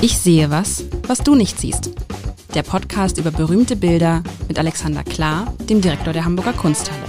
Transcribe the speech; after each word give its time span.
Ich 0.00 0.16
sehe 0.16 0.48
was, 0.48 0.84
was 1.08 1.18
du 1.24 1.34
nicht 1.34 1.58
siehst. 1.58 1.90
Der 2.54 2.62
Podcast 2.62 3.18
über 3.18 3.32
berühmte 3.32 3.74
Bilder 3.74 4.22
mit 4.46 4.56
Alexander 4.56 5.02
Klar, 5.02 5.52
dem 5.68 5.80
Direktor 5.80 6.12
der 6.12 6.24
Hamburger 6.24 6.52
Kunsthalle. 6.52 7.02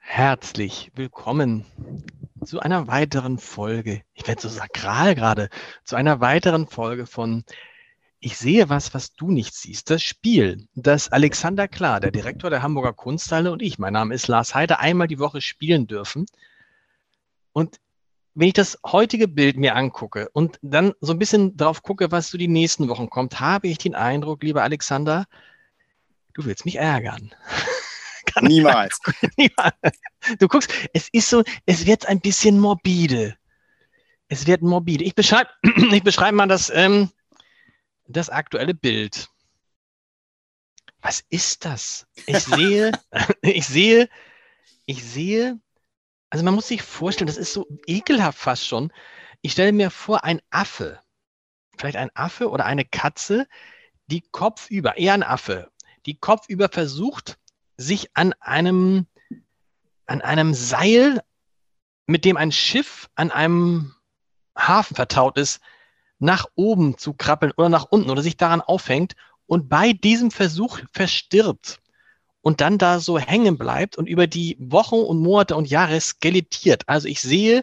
Herzlich 0.00 0.90
willkommen 0.96 1.64
zu 2.44 2.58
einer 2.58 2.88
weiteren 2.88 3.38
Folge. 3.38 4.02
Ich 4.14 4.26
werde 4.26 4.42
so 4.42 4.48
sakral 4.48 5.14
gerade. 5.14 5.50
Zu 5.84 5.94
einer 5.94 6.20
weiteren 6.20 6.66
Folge 6.66 7.06
von 7.06 7.44
ich 8.24 8.38
sehe 8.38 8.70
was, 8.70 8.94
was 8.94 9.12
du 9.12 9.30
nicht 9.30 9.54
siehst. 9.54 9.90
Das 9.90 10.02
Spiel, 10.02 10.66
das 10.74 11.12
Alexander 11.12 11.68
Klar, 11.68 12.00
der 12.00 12.10
Direktor 12.10 12.48
der 12.48 12.62
Hamburger 12.62 12.94
Kunsthalle 12.94 13.52
und 13.52 13.60
ich, 13.60 13.78
mein 13.78 13.92
Name 13.92 14.14
ist 14.14 14.28
Lars 14.28 14.54
Heide, 14.54 14.78
einmal 14.78 15.08
die 15.08 15.18
Woche 15.18 15.42
spielen 15.42 15.86
dürfen. 15.86 16.24
Und 17.52 17.80
wenn 18.34 18.48
ich 18.48 18.54
das 18.54 18.78
heutige 18.84 19.28
Bild 19.28 19.58
mir 19.58 19.76
angucke 19.76 20.30
und 20.32 20.58
dann 20.62 20.94
so 21.02 21.12
ein 21.12 21.18
bisschen 21.18 21.58
drauf 21.58 21.82
gucke, 21.82 22.10
was 22.12 22.30
so 22.30 22.38
die 22.38 22.48
nächsten 22.48 22.88
Wochen 22.88 23.10
kommt, 23.10 23.40
habe 23.40 23.68
ich 23.68 23.76
den 23.76 23.94
Eindruck, 23.94 24.42
lieber 24.42 24.62
Alexander, 24.62 25.26
du 26.32 26.46
willst 26.46 26.64
mich 26.64 26.76
ärgern. 26.76 27.30
Niemals. 28.40 29.00
Niemals. 29.36 29.98
Du 30.38 30.48
guckst, 30.48 30.72
es 30.94 31.10
ist 31.12 31.28
so, 31.28 31.44
es 31.66 31.84
wird 31.84 32.06
ein 32.06 32.20
bisschen 32.20 32.58
morbide. 32.58 33.36
Es 34.28 34.46
wird 34.46 34.62
morbide. 34.62 35.04
Ich 35.04 35.14
beschreibe 35.14 35.50
ich 35.92 36.02
beschreib 36.02 36.32
mal 36.32 36.48
das, 36.48 36.72
ähm, 36.74 37.10
das 38.06 38.30
aktuelle 38.30 38.74
Bild. 38.74 39.28
Was 41.00 41.24
ist 41.28 41.64
das? 41.64 42.06
Ich 42.26 42.40
sehe, 42.40 42.92
ich 43.42 43.66
sehe, 43.66 44.08
ich 44.86 45.04
sehe, 45.04 45.60
also 46.30 46.44
man 46.44 46.54
muss 46.54 46.68
sich 46.68 46.82
vorstellen, 46.82 47.26
das 47.26 47.36
ist 47.36 47.52
so 47.52 47.66
ekelhaft 47.86 48.38
fast 48.38 48.66
schon. 48.66 48.92
Ich 49.42 49.52
stelle 49.52 49.72
mir 49.72 49.90
vor, 49.90 50.24
ein 50.24 50.40
Affe, 50.50 51.00
vielleicht 51.76 51.96
ein 51.96 52.10
Affe 52.14 52.50
oder 52.50 52.64
eine 52.64 52.84
Katze, 52.84 53.46
die 54.06 54.22
kopfüber, 54.22 54.96
eher 54.96 55.14
ein 55.14 55.22
Affe, 55.22 55.70
die 56.06 56.16
kopfüber 56.16 56.68
versucht, 56.68 57.38
sich 57.76 58.10
an 58.16 58.32
einem, 58.40 59.06
an 60.06 60.22
einem 60.22 60.54
Seil, 60.54 61.22
mit 62.06 62.24
dem 62.24 62.36
ein 62.36 62.52
Schiff 62.52 63.08
an 63.14 63.30
einem 63.30 63.94
Hafen 64.56 64.94
vertaut 64.94 65.38
ist, 65.38 65.60
nach 66.24 66.46
oben 66.54 66.96
zu 66.96 67.12
krabbeln 67.12 67.52
oder 67.56 67.68
nach 67.68 67.84
unten 67.84 68.10
oder 68.10 68.22
sich 68.22 68.36
daran 68.36 68.62
aufhängt 68.62 69.14
und 69.46 69.68
bei 69.68 69.92
diesem 69.92 70.30
Versuch 70.30 70.80
verstirbt 70.92 71.80
und 72.40 72.60
dann 72.60 72.78
da 72.78 72.98
so 72.98 73.18
hängen 73.18 73.58
bleibt 73.58 73.96
und 73.96 74.06
über 74.06 74.26
die 74.26 74.56
Wochen 74.58 74.96
und 74.96 75.20
Monate 75.20 75.54
und 75.54 75.68
Jahre 75.68 76.00
skelettiert. 76.00 76.88
Also 76.88 77.08
ich 77.08 77.20
sehe 77.20 77.62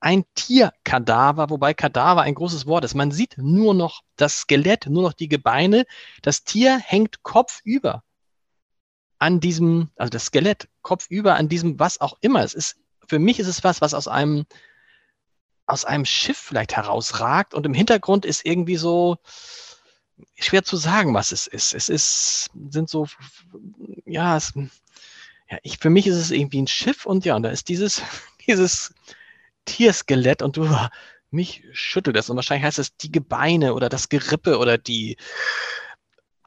ein 0.00 0.24
Tierkadaver, 0.34 1.50
wobei 1.50 1.72
Kadaver 1.72 2.22
ein 2.22 2.34
großes 2.34 2.66
Wort 2.66 2.84
ist. 2.84 2.94
Man 2.94 3.12
sieht 3.12 3.36
nur 3.38 3.74
noch 3.74 4.02
das 4.16 4.38
Skelett, 4.38 4.86
nur 4.86 5.02
noch 5.02 5.12
die 5.12 5.28
Gebeine. 5.28 5.84
Das 6.22 6.42
Tier 6.42 6.78
hängt 6.78 7.22
kopfüber 7.22 8.02
an 9.18 9.38
diesem, 9.38 9.90
also 9.96 10.10
das 10.10 10.26
Skelett 10.26 10.68
kopfüber 10.82 11.34
an 11.36 11.48
diesem, 11.48 11.78
was 11.78 12.00
auch 12.00 12.16
immer. 12.22 12.42
Es 12.42 12.54
ist, 12.54 12.76
für 13.06 13.18
mich 13.18 13.38
ist 13.38 13.48
es 13.48 13.62
was, 13.62 13.80
was 13.80 13.94
aus 13.94 14.08
einem 14.08 14.46
aus 15.70 15.84
einem 15.84 16.04
Schiff 16.04 16.38
vielleicht 16.38 16.76
herausragt 16.76 17.54
und 17.54 17.64
im 17.66 17.74
Hintergrund 17.74 18.24
ist 18.24 18.44
irgendwie 18.44 18.76
so 18.76 19.18
schwer 20.38 20.62
zu 20.64 20.76
sagen, 20.76 21.14
was 21.14 21.32
es 21.32 21.46
ist. 21.46 21.72
Es 21.72 21.88
ist, 21.88 22.50
sind 22.70 22.90
so, 22.90 23.06
ja, 24.04 24.36
es, 24.36 24.52
ja, 25.48 25.58
ich, 25.62 25.78
für 25.78 25.90
mich 25.90 26.06
ist 26.06 26.16
es 26.16 26.30
irgendwie 26.30 26.62
ein 26.62 26.66
Schiff 26.66 27.06
und 27.06 27.24
ja, 27.24 27.36
und 27.36 27.42
da 27.42 27.50
ist 27.50 27.68
dieses, 27.68 28.02
dieses 28.46 28.94
Tierskelett 29.64 30.42
und 30.42 30.56
du, 30.56 30.68
mich 31.30 31.64
schüttelt 31.72 32.16
es 32.16 32.28
und 32.28 32.36
wahrscheinlich 32.36 32.64
heißt 32.64 32.78
es 32.80 32.96
die 32.96 33.12
Gebeine 33.12 33.74
oder 33.74 33.88
das 33.88 34.08
Gerippe 34.08 34.58
oder 34.58 34.78
die, 34.78 35.16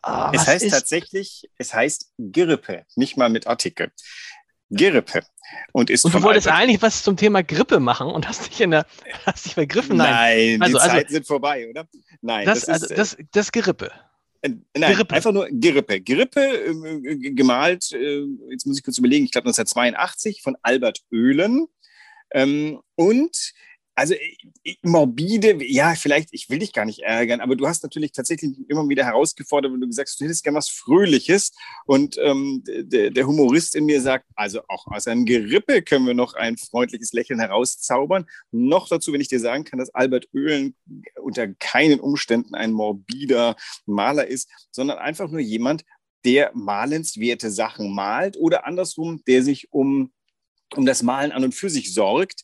Oh, 0.06 0.32
es 0.34 0.46
heißt 0.46 0.70
tatsächlich, 0.70 1.50
es 1.58 1.74
heißt 1.74 2.12
Gerippe, 2.18 2.86
nicht 2.96 3.16
mal 3.16 3.30
mit 3.30 3.48
Artikel. 3.48 3.90
Gerippe. 4.70 5.24
Und, 5.72 5.90
ist 5.90 6.06
und 6.06 6.14
du 6.14 6.24
wolltest 6.24 6.48
Albert 6.48 6.62
eigentlich 6.62 6.82
was 6.82 7.04
zum 7.04 7.18
Thema 7.18 7.44
Grippe 7.44 7.80
machen 7.80 8.08
und 8.08 8.28
hast 8.28 8.48
dich 8.48 8.62
in 8.62 8.72
der, 8.72 8.86
hast 9.26 9.46
dich 9.46 9.54
vergriffen? 9.54 9.98
Nein, 9.98 10.60
Nein 10.60 10.62
also, 10.62 10.78
die 10.78 10.82
also, 10.82 10.96
Zeiten 10.96 11.14
sind 11.14 11.28
vorbei, 11.28 11.70
oder? 11.70 11.88
Nein, 12.22 12.46
das, 12.46 12.62
das 12.62 12.82
ist, 12.82 12.92
also, 12.92 12.96
das, 12.96 13.18
das 13.32 13.52
Gerippe. 13.52 13.92
Äh, 14.42 14.50
nein, 14.76 14.94
Gerippe. 14.94 15.16
einfach 15.16 15.32
nur 15.32 15.48
Gerippe. 15.52 16.02
Gerippe 16.02 16.42
äh, 16.42 17.32
gemalt, 17.32 17.92
äh, 17.92 18.26
jetzt 18.50 18.66
muss 18.66 18.78
ich 18.78 18.84
kurz 18.84 18.98
überlegen, 18.98 19.26
ich 19.26 19.32
glaube 19.32 19.48
1982 19.48 20.42
von 20.42 20.58
Albert 20.62 21.00
Oehlen. 21.12 21.68
Ähm, 22.32 22.82
und 22.96 23.54
also 23.96 24.16
morbide, 24.82 25.64
ja, 25.64 25.94
vielleicht, 25.96 26.30
ich 26.32 26.50
will 26.50 26.60
dich 26.60 26.74
gar 26.74 26.86
nicht 26.86 27.00
ärgern, 27.00 27.42
aber 27.42 27.56
du 27.56 27.68
hast 27.68 27.84
natürlich 27.84 28.12
tatsächlich 28.12 28.52
immer 28.68 28.88
wieder 28.90 29.06
herausgefordert, 29.06 29.72
wenn 29.72 29.82
du 29.82 29.88
gesagt 29.88 30.10
hast, 30.10 30.20
du 30.20 30.26
hättest 30.26 30.44
gerne 30.44 30.58
was 30.58 30.70
Fröhliches. 30.70 31.52
Und 31.86 32.18
ähm, 32.18 32.64
der, 32.66 33.12
der, 33.12 33.28
Humorist 33.28 33.76
in 33.76 33.86
mir 33.86 34.02
sagt, 34.02 34.26
also 34.36 34.62
auch 34.68 34.88
aus 34.88 35.08
einem 35.08 35.26
Gerippe 35.26 35.82
können 35.82 36.08
wir 36.08 36.14
noch 36.14 36.34
ein 36.34 36.58
freundliches 36.58 37.14
Lächeln 37.14 37.40
herauszaubern. 37.40 38.26
Noch 38.52 38.88
dazu, 38.88 39.14
wenn 39.14 39.22
ich 39.22 39.28
dir 39.28 39.40
sagen 39.40 39.64
kann, 39.64 39.80
dass 39.80 39.94
Albert 39.94 40.28
Oehlen 40.34 40.76
unter 41.22 41.48
keinen 41.48 42.00
Umständen 42.00 42.56
ein 42.56 42.72
morbider 42.72 43.56
Maler 43.86 44.28
ist, 44.28 44.50
sondern 44.72 44.98
einfach 44.98 45.30
nur 45.30 45.42
jemand, 45.42 45.84
der 46.26 46.52
malenswerte 46.54 47.52
Sachen 47.52 47.94
malt 47.94 48.38
oder 48.38 48.66
andersrum, 48.66 49.22
der 49.28 49.44
sich 49.44 49.72
um 49.72 50.12
um 50.78 50.86
das 50.86 51.04
Malen 51.04 51.32
an 51.32 51.44
und 51.44 51.56
für 51.56 51.70
sich 51.70 51.94
sorgt. 51.94 52.44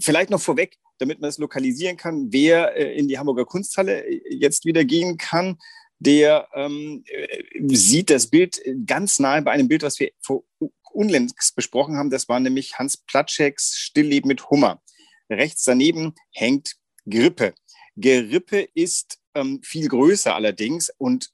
Vielleicht 0.00 0.30
noch 0.30 0.40
vorweg, 0.40 0.76
damit 0.98 1.20
man 1.20 1.28
es 1.28 1.38
lokalisieren 1.38 1.96
kann, 1.96 2.32
wer 2.32 2.76
äh, 2.76 2.96
in 2.96 3.08
die 3.08 3.18
Hamburger 3.18 3.44
Kunsthalle 3.44 4.04
äh, 4.04 4.34
jetzt 4.34 4.64
wieder 4.64 4.84
gehen 4.84 5.16
kann, 5.16 5.58
der 5.98 6.48
ähm, 6.54 7.04
äh, 7.06 7.42
sieht 7.68 8.10
das 8.10 8.26
Bild 8.26 8.60
ganz 8.86 9.18
nahe 9.18 9.42
bei 9.42 9.52
einem 9.52 9.68
Bild, 9.68 9.82
was 9.82 9.98
wir 9.98 10.10
vor 10.20 10.44
unlängst 10.92 11.54
besprochen 11.54 11.96
haben. 11.96 12.10
Das 12.10 12.28
war 12.28 12.40
nämlich 12.40 12.78
Hans 12.78 12.96
Platscheks 12.96 13.76
Stillleben 13.76 14.28
mit 14.28 14.48
Hummer. 14.50 14.82
Rechts 15.30 15.64
daneben 15.64 16.14
hängt 16.32 16.76
Grippe. 17.08 17.54
Gerippe 17.96 18.68
ist 18.74 19.18
ähm, 19.34 19.60
viel 19.62 19.88
größer 19.88 20.34
allerdings 20.34 20.90
und 20.96 21.30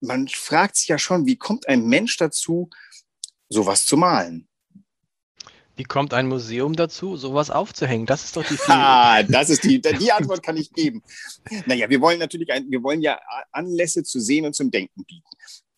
man 0.00 0.28
fragt 0.28 0.76
sich 0.76 0.88
ja 0.88 0.98
schon, 0.98 1.26
wie 1.26 1.36
kommt 1.36 1.68
ein 1.68 1.86
Mensch 1.86 2.16
dazu, 2.16 2.70
sowas 3.48 3.86
zu 3.86 3.96
malen? 3.96 4.48
Wie 5.76 5.84
kommt 5.84 6.12
ein 6.12 6.28
Museum 6.28 6.74
dazu, 6.74 7.16
sowas 7.16 7.50
aufzuhängen? 7.50 8.06
Das 8.06 8.24
ist 8.24 8.36
doch 8.36 8.44
die 8.44 8.56
Frage. 8.58 8.80
Ah, 8.80 9.22
das 9.22 9.50
ist 9.50 9.64
die, 9.64 9.80
die 9.80 10.12
Antwort 10.12 10.42
kann 10.42 10.56
ich 10.56 10.72
geben. 10.72 11.02
Naja, 11.66 11.88
wir 11.88 12.00
wollen 12.00 12.18
natürlich, 12.18 12.52
ein, 12.52 12.70
wir 12.70 12.82
wollen 12.82 13.00
ja 13.00 13.18
Anlässe 13.52 14.02
zu 14.02 14.20
sehen 14.20 14.44
und 14.44 14.54
zum 14.54 14.70
Denken 14.70 15.04
bieten. 15.04 15.28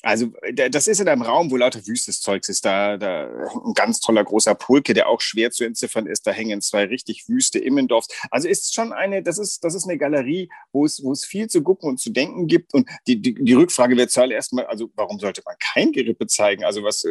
Also 0.04 0.32
das 0.54 0.86
ist 0.86 1.00
in 1.00 1.08
einem 1.08 1.22
Raum, 1.22 1.50
wo 1.50 1.56
lauter 1.56 1.86
wüstes 1.86 2.20
Zeugs 2.20 2.50
ist. 2.50 2.64
Da, 2.64 2.98
da 2.98 3.26
ein 3.64 3.72
ganz 3.72 4.00
toller 4.00 4.22
großer 4.22 4.54
Pulke, 4.54 4.92
der 4.92 5.08
auch 5.08 5.22
schwer 5.22 5.50
zu 5.50 5.64
entziffern 5.64 6.06
ist. 6.06 6.26
Da 6.26 6.30
hängen 6.30 6.60
zwei 6.60 6.84
richtig 6.84 7.26
wüste 7.26 7.58
Immendorfs. 7.58 8.08
Also 8.30 8.46
ist 8.46 8.74
schon 8.74 8.92
eine, 8.92 9.22
das 9.22 9.38
ist, 9.38 9.64
das 9.64 9.74
ist 9.74 9.84
eine 9.84 9.96
Galerie, 9.96 10.50
wo 10.72 10.84
es, 10.84 11.02
wo 11.02 11.10
es 11.12 11.24
viel 11.24 11.48
zu 11.48 11.62
gucken 11.62 11.88
und 11.88 11.98
zu 11.98 12.10
denken 12.10 12.46
gibt. 12.46 12.74
Und 12.74 12.86
die, 13.06 13.22
die, 13.22 13.34
die 13.34 13.52
Rückfrage 13.54 13.96
wäre 13.96 14.08
zuallererst 14.08 14.52
mal, 14.52 14.66
also 14.66 14.90
warum 14.94 15.18
sollte 15.18 15.42
man 15.46 15.56
kein 15.58 15.90
Gerippe 15.92 16.26
zeigen? 16.26 16.64
Also 16.64 16.82
was, 16.82 17.04
äh, 17.04 17.10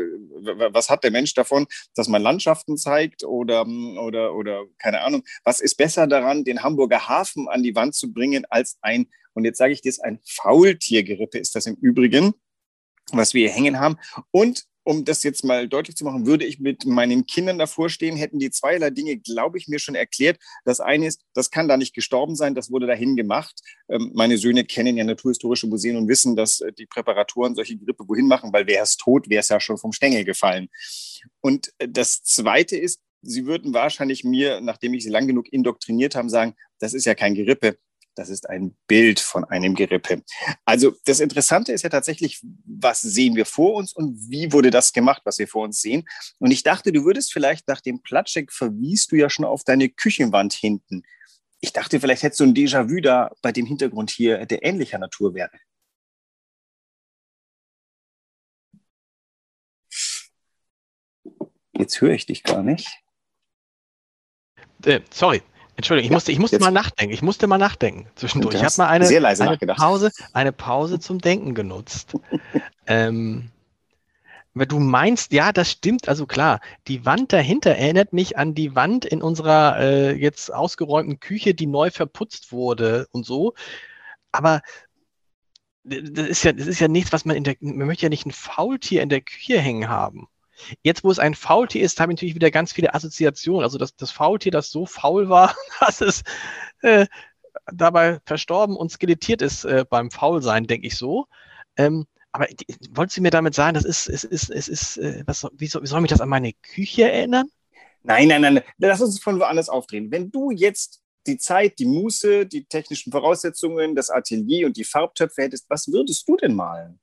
was 0.71 0.91
hat 0.91 1.03
der 1.03 1.11
Mensch 1.11 1.33
davon, 1.33 1.65
dass 1.95 2.07
man 2.07 2.21
Landschaften 2.21 2.77
zeigt 2.77 3.23
oder, 3.23 3.65
oder, 4.03 4.35
oder 4.35 4.65
keine 4.77 5.01
Ahnung? 5.01 5.23
Was 5.43 5.61
ist 5.61 5.75
besser 5.77 6.05
daran, 6.05 6.43
den 6.43 6.61
Hamburger 6.61 7.09
Hafen 7.09 7.47
an 7.49 7.63
die 7.63 7.75
Wand 7.75 7.95
zu 7.95 8.13
bringen 8.13 8.45
als 8.49 8.77
ein, 8.81 9.07
und 9.33 9.45
jetzt 9.45 9.57
sage 9.57 9.73
ich 9.73 9.81
dir, 9.81 9.91
ein 10.03 10.19
Faultiergerippe 10.23 11.39
ist 11.39 11.55
das 11.55 11.65
im 11.65 11.73
Übrigen 11.75 12.35
was 13.11 13.33
wir 13.33 13.47
hier 13.47 13.55
hängen 13.55 13.79
haben. 13.79 13.97
Und 14.31 14.65
um 14.83 15.05
das 15.05 15.23
jetzt 15.23 15.43
mal 15.43 15.67
deutlich 15.67 15.95
zu 15.95 16.03
machen, 16.03 16.25
würde 16.25 16.45
ich 16.45 16.59
mit 16.59 16.85
meinen 16.85 17.25
Kindern 17.25 17.57
davor 17.57 17.89
stehen, 17.89 18.17
hätten 18.17 18.39
die 18.39 18.51
zweierlei 18.51 18.89
Dinge, 18.89 19.17
glaube 19.17 19.57
ich, 19.57 19.67
mir 19.67 19.79
schon 19.79 19.95
erklärt. 19.95 20.37
Das 20.65 20.79
eine 20.79 21.07
ist, 21.07 21.21
das 21.33 21.51
kann 21.51 21.67
da 21.67 21.77
nicht 21.77 21.93
gestorben 21.93 22.35
sein, 22.35 22.53
das 22.53 22.69
wurde 22.69 22.87
dahin 22.87 23.15
gemacht. 23.15 23.61
Ähm, 23.89 24.11
meine 24.13 24.37
Söhne 24.37 24.65
kennen 24.65 24.97
ja 24.97 25.03
naturhistorische 25.03 25.67
Museen 25.67 25.95
und 25.95 26.07
wissen, 26.07 26.35
dass 26.35 26.61
äh, 26.61 26.73
die 26.73 26.85
Präparatoren 26.85 27.55
solche 27.55 27.77
Grippe 27.77 28.03
wohin 28.07 28.27
machen, 28.27 28.51
weil 28.51 28.67
wäre 28.67 28.83
es 28.83 28.97
tot, 28.97 29.29
wäre 29.29 29.39
es 29.39 29.49
ja 29.49 29.59
schon 29.59 29.77
vom 29.77 29.93
Stängel 29.93 30.25
gefallen. 30.25 30.69
Und 31.41 31.71
äh, 31.77 31.87
das 31.87 32.23
zweite 32.23 32.77
ist, 32.77 32.99
Sie 33.25 33.45
würden 33.45 33.73
wahrscheinlich 33.73 34.25
mir, 34.25 34.59
nachdem 34.59 34.93
ich 34.93 35.03
Sie 35.03 35.09
lang 35.09 35.27
genug 35.27 35.51
indoktriniert 35.53 36.13
haben, 36.13 36.27
sagen, 36.27 36.55
das 36.79 36.93
ist 36.93 37.05
ja 37.05 37.15
kein 37.15 37.35
Gerippe, 37.35 37.77
das 38.15 38.29
ist 38.29 38.49
ein 38.49 38.75
Bild 38.87 39.19
von 39.19 39.43
einem 39.45 39.75
Gerippe. 39.75 40.23
Also 40.65 40.93
das 41.05 41.19
Interessante 41.19 41.71
ist 41.71 41.83
ja 41.83 41.89
tatsächlich, 41.89 42.41
was 42.65 43.01
sehen 43.01 43.35
wir 43.35 43.45
vor 43.45 43.75
uns 43.75 43.93
und 43.93 44.29
wie 44.29 44.51
wurde 44.51 44.71
das 44.71 44.93
gemacht, 44.93 45.21
was 45.25 45.39
wir 45.39 45.47
vor 45.47 45.63
uns 45.63 45.81
sehen. 45.81 46.07
Und 46.39 46.51
ich 46.51 46.63
dachte, 46.63 46.91
du 46.91 47.03
würdest 47.05 47.33
vielleicht 47.33 47.67
nach 47.67 47.81
dem 47.81 48.01
Platschek 48.01 48.51
verwiest 48.51 49.11
du 49.11 49.15
ja 49.15 49.29
schon 49.29 49.45
auf 49.45 49.63
deine 49.63 49.89
Küchenwand 49.89 50.53
hinten. 50.53 51.03
Ich 51.59 51.73
dachte, 51.73 51.99
vielleicht 51.99 52.23
hättest 52.23 52.41
du 52.41 52.45
ein 52.45 52.53
Déjà-vu 52.53 52.99
da 53.01 53.31
bei 53.41 53.51
dem 53.51 53.65
Hintergrund 53.65 54.11
hier, 54.11 54.45
der 54.45 54.63
ähnlicher 54.63 54.99
Natur 54.99 55.33
wäre. 55.33 55.51
Jetzt 61.71 62.01
höre 62.01 62.13
ich 62.13 62.25
dich 62.25 62.43
gar 62.43 62.63
nicht. 62.63 62.87
Äh, 64.85 65.01
sorry, 65.11 65.41
Entschuldigung, 65.75 66.05
ich 66.05 66.11
Ja, 66.11 66.15
musste, 66.15 66.31
ich 66.31 66.39
musste 66.39 66.55
jetzt- 66.57 66.63
mal 66.63 66.71
nachdenken. 66.71 67.13
Ich 67.13 67.21
musste 67.21 67.47
mal 67.47 67.57
nachdenken 67.57 68.07
zwischendurch. 68.15 68.53
Du 68.53 68.57
Ich 68.59 68.63
habe 68.65 68.73
mal 68.77 68.87
eine, 68.87 69.07
eine. 69.07 69.57
Pause, 69.75 70.11
eine 70.33 70.51
Pause 70.51 70.99
zum 70.99 71.19
Denken 71.19 71.55
genutzt. 71.55 72.13
ähm, 72.87 73.49
weil 74.53 74.67
du 74.67 74.79
meinst, 74.79 75.33
ja, 75.33 75.51
das 75.51 75.71
stimmt. 75.71 76.07
Also 76.07 76.27
klar, 76.27 76.59
die 76.87 77.05
Wand 77.05 77.33
dahinter 77.33 77.71
erinnert 77.71 78.13
mich 78.13 78.37
an 78.37 78.53
die 78.53 78.75
Wand 78.75 79.03
in 79.03 79.23
unserer 79.23 79.79
äh, 79.79 80.11
jetzt 80.13 80.53
ausgeräumten 80.53 81.19
Küche, 81.19 81.55
die 81.55 81.65
neu 81.65 81.89
verputzt 81.89 82.51
wurde 82.51 83.07
und 83.11 83.25
so. 83.25 83.53
Aber 84.31 84.61
das 85.83 86.29
ist 86.29 86.43
ja, 86.43 86.53
das 86.53 86.67
ist 86.67 86.79
ja 86.79 86.87
nichts, 86.87 87.11
was 87.11 87.25
man 87.25 87.35
in 87.35 87.43
der, 87.43 87.55
man 87.59 87.87
möchte 87.87 88.03
ja 88.03 88.09
nicht 88.09 88.25
ein 88.25 88.31
Faultier 88.31 89.01
in 89.01 89.09
der 89.09 89.21
Küche 89.21 89.59
hängen 89.59 89.89
haben. 89.89 90.27
Jetzt, 90.81 91.03
wo 91.03 91.11
es 91.11 91.19
ein 91.19 91.35
Faultier 91.35 91.83
ist, 91.83 91.99
habe 91.99 92.11
ich 92.11 92.17
natürlich 92.17 92.35
wieder 92.35 92.51
ganz 92.51 92.71
viele 92.73 92.93
Assoziationen. 92.93 93.63
Also 93.63 93.77
das, 93.77 93.95
das 93.95 94.11
Faultier, 94.11 94.51
das 94.51 94.69
so 94.69 94.85
faul 94.85 95.29
war, 95.29 95.55
dass 95.79 96.01
es 96.01 96.23
äh, 96.81 97.07
dabei 97.71 98.19
verstorben 98.25 98.75
und 98.75 98.91
skelettiert 98.91 99.41
ist 99.41 99.65
äh, 99.65 99.85
beim 99.89 100.11
Faulsein, 100.11 100.67
denke 100.67 100.87
ich 100.87 100.97
so. 100.97 101.27
Ähm, 101.77 102.05
aber 102.31 102.47
wolltest 102.91 103.17
du 103.17 103.21
mir 103.21 103.29
damit 103.29 103.53
sagen, 103.53 103.75
das 103.75 103.85
ist, 103.85 104.09
es 104.09 104.23
ist, 104.23 104.49
es 104.49 104.67
ist, 104.67 104.97
äh, 104.97 105.23
was, 105.27 105.47
wie, 105.53 105.67
soll, 105.67 105.83
wie 105.83 105.87
soll 105.87 106.01
mich 106.01 106.09
das 106.09 106.21
an 106.21 106.29
meine 106.29 106.53
Küche 106.53 107.09
erinnern? 107.11 107.47
Nein, 108.01 108.27
nein, 108.27 108.41
nein. 108.41 108.61
Lass 108.77 109.01
uns 109.01 109.19
von 109.19 109.39
woanders 109.39 109.69
aufdrehen. 109.69 110.11
Wenn 110.11 110.31
du 110.31 110.51
jetzt 110.51 111.01
die 111.25 111.37
Zeit, 111.37 111.79
die 111.79 111.85
Muße, 111.85 112.45
die 112.45 112.65
technischen 112.65 113.11
Voraussetzungen, 113.11 113.95
das 113.95 114.09
Atelier 114.09 114.65
und 114.65 114.75
die 114.75 114.83
Farbtöpfe 114.83 115.43
hättest, 115.43 115.69
was 115.69 115.87
würdest 115.87 116.27
du 116.27 116.35
denn 116.35 116.55
malen? 116.55 116.99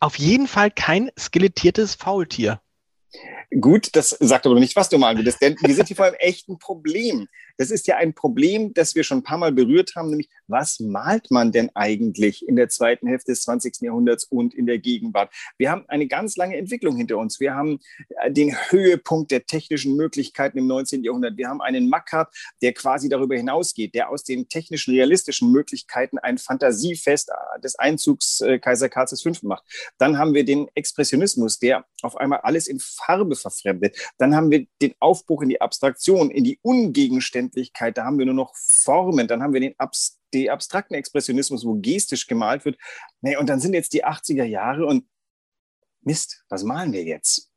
Auf 0.00 0.18
jeden 0.18 0.46
Fall 0.46 0.70
kein 0.70 1.10
skelettiertes 1.18 1.94
Faultier. 1.94 2.60
Gut, 3.60 3.90
das 3.92 4.10
sagt 4.10 4.46
aber 4.46 4.58
nicht, 4.58 4.76
was 4.76 4.88
du 4.88 4.96
malen 4.96 5.18
würdest, 5.18 5.42
denn 5.42 5.56
wir 5.60 5.74
sind 5.74 5.88
hier 5.88 5.96
vor 5.96 6.06
einem 6.06 6.16
echten 6.18 6.58
Problem. 6.58 7.28
Das 7.58 7.70
ist 7.70 7.86
ja 7.86 7.96
ein 7.96 8.14
Problem, 8.14 8.72
das 8.72 8.94
wir 8.94 9.04
schon 9.04 9.18
ein 9.18 9.22
paar 9.22 9.36
Mal 9.36 9.52
berührt 9.52 9.92
haben, 9.94 10.08
nämlich 10.08 10.30
was 10.52 10.78
malt 10.78 11.30
man 11.30 11.50
denn 11.50 11.70
eigentlich 11.74 12.46
in 12.46 12.54
der 12.54 12.68
zweiten 12.68 13.08
Hälfte 13.08 13.32
des 13.32 13.42
20. 13.42 13.80
Jahrhunderts 13.80 14.24
und 14.24 14.54
in 14.54 14.66
der 14.66 14.78
Gegenwart? 14.78 15.34
Wir 15.58 15.70
haben 15.70 15.84
eine 15.88 16.06
ganz 16.06 16.36
lange 16.36 16.56
Entwicklung 16.56 16.96
hinter 16.96 17.18
uns. 17.18 17.40
Wir 17.40 17.54
haben 17.54 17.80
äh, 18.20 18.30
den 18.30 18.54
Höhepunkt 18.54 19.32
der 19.32 19.46
technischen 19.46 19.96
Möglichkeiten 19.96 20.58
im 20.58 20.68
19. 20.68 21.02
Jahrhundert. 21.02 21.36
Wir 21.36 21.48
haben 21.48 21.60
einen 21.60 21.88
Mackart, 21.88 22.32
der 22.62 22.72
quasi 22.72 23.08
darüber 23.08 23.34
hinausgeht, 23.34 23.94
der 23.94 24.10
aus 24.10 24.22
den 24.22 24.48
technischen, 24.48 24.94
realistischen 24.94 25.50
Möglichkeiten 25.50 26.18
ein 26.18 26.38
Fantasiefest 26.38 27.30
äh, 27.30 27.60
des 27.60 27.76
Einzugs 27.78 28.40
äh, 28.40 28.58
Kaiser 28.58 28.88
Karls 28.88 29.20
V 29.20 29.32
macht. 29.42 29.64
Dann 29.98 30.18
haben 30.18 30.34
wir 30.34 30.44
den 30.44 30.68
Expressionismus, 30.74 31.58
der 31.58 31.84
auf 32.02 32.16
einmal 32.16 32.40
alles 32.40 32.68
in 32.68 32.78
Farbe 32.78 33.36
verfremdet. 33.36 33.96
Dann 34.18 34.36
haben 34.36 34.50
wir 34.50 34.66
den 34.80 34.94
Aufbruch 35.00 35.42
in 35.42 35.48
die 35.48 35.60
Abstraktion, 35.60 36.30
in 36.30 36.44
die 36.44 36.58
Ungegenständlichkeit. 36.62 37.96
Da 37.96 38.04
haben 38.04 38.18
wir 38.18 38.26
nur 38.26 38.34
noch 38.34 38.54
Formen. 38.54 39.26
Dann 39.28 39.42
haben 39.42 39.54
wir 39.54 39.60
den 39.60 39.74
Abs 39.78 40.21
den 40.34 40.50
abstrakten 40.50 40.94
Expressionismus, 40.94 41.64
wo 41.64 41.74
gestisch 41.80 42.26
gemalt 42.26 42.64
wird. 42.64 42.78
Nee, 43.20 43.36
und 43.36 43.48
dann 43.48 43.60
sind 43.60 43.74
jetzt 43.74 43.92
die 43.92 44.04
80er 44.04 44.44
Jahre 44.44 44.86
und 44.86 45.06
Mist, 46.02 46.44
was 46.48 46.64
malen 46.64 46.92
wir 46.92 47.04
jetzt? 47.04 47.48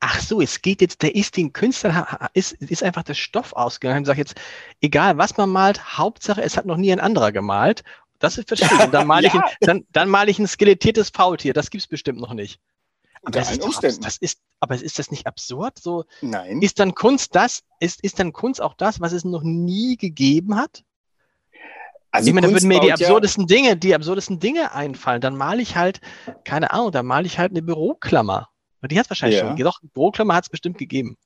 Ach 0.00 0.20
so, 0.20 0.40
es 0.40 0.62
geht 0.62 0.80
jetzt, 0.80 1.02
der 1.02 1.14
ist 1.14 1.36
den 1.36 1.52
ha- 1.54 2.30
ist, 2.32 2.52
ist 2.52 2.82
einfach 2.82 3.02
der 3.02 3.14
Stoff 3.14 3.52
ausgegangen. 3.52 4.02
Ich 4.02 4.06
sage 4.06 4.18
jetzt, 4.20 4.34
egal 4.80 5.18
was 5.18 5.36
man 5.36 5.50
malt, 5.50 5.98
Hauptsache 5.98 6.42
es 6.42 6.56
hat 6.56 6.64
noch 6.66 6.76
nie 6.76 6.92
ein 6.92 7.00
anderer 7.00 7.32
gemalt. 7.32 7.82
Das 8.18 8.38
ist 8.38 8.48
verstehe. 8.48 8.88
Dann 8.90 9.06
male 9.06 9.26
ich, 9.26 9.34
Ja. 9.34 9.40
ein, 9.44 9.50
dann, 9.60 9.86
dann 9.92 10.08
male 10.08 10.30
ich 10.30 10.38
ein 10.38 10.46
skelettiertes 10.46 11.10
Faultier. 11.10 11.52
Das 11.52 11.70
gibt's 11.70 11.86
bestimmt 11.86 12.20
noch 12.20 12.32
nicht. 12.34 12.60
Unter 13.22 13.40
das 13.40 13.50
ist 13.52 13.62
doch. 13.62 13.80
Das 13.80 14.16
ist, 14.18 14.40
aber 14.60 14.74
ist 14.80 14.98
das 14.98 15.10
nicht 15.10 15.26
absurd? 15.26 15.78
So, 15.78 16.04
Nein. 16.22 16.60
ist 16.62 16.78
dann 16.80 16.94
Kunst 16.94 17.34
das, 17.34 17.62
ist, 17.78 18.02
ist 18.02 18.18
dann 18.18 18.32
Kunst 18.32 18.60
auch 18.60 18.74
das, 18.74 19.00
was 19.00 19.12
es 19.12 19.24
noch 19.24 19.42
nie 19.42 19.96
gegeben 19.96 20.56
hat? 20.56 20.84
Also 22.12 22.28
ich 22.28 22.34
meine, 22.34 22.46
da 22.48 22.52
würden 22.52 22.68
mir 22.68 22.74
die 22.80 22.88
baut 22.90 23.00
ja- 23.00 23.06
absurdesten 23.06 23.46
Dinge, 23.46 23.76
die 23.76 23.94
absurdesten 23.94 24.38
Dinge 24.38 24.72
einfallen. 24.74 25.20
Dann 25.20 25.36
male 25.36 25.62
ich 25.62 25.76
halt, 25.76 26.00
keine 26.44 26.72
Ahnung, 26.72 26.92
dann 26.92 27.06
male 27.06 27.26
ich 27.26 27.38
halt 27.38 27.52
eine 27.52 27.62
Büroklammer. 27.62 28.48
Und 28.82 28.92
die 28.92 28.98
hat 28.98 29.06
es 29.06 29.10
wahrscheinlich 29.10 29.40
Ja. 29.40 29.48
schon. 29.48 29.56
Doch, 29.56 29.80
Büroklammer 29.94 30.34
hat 30.34 30.44
es 30.44 30.50
bestimmt 30.50 30.76
gegeben. 30.78 31.16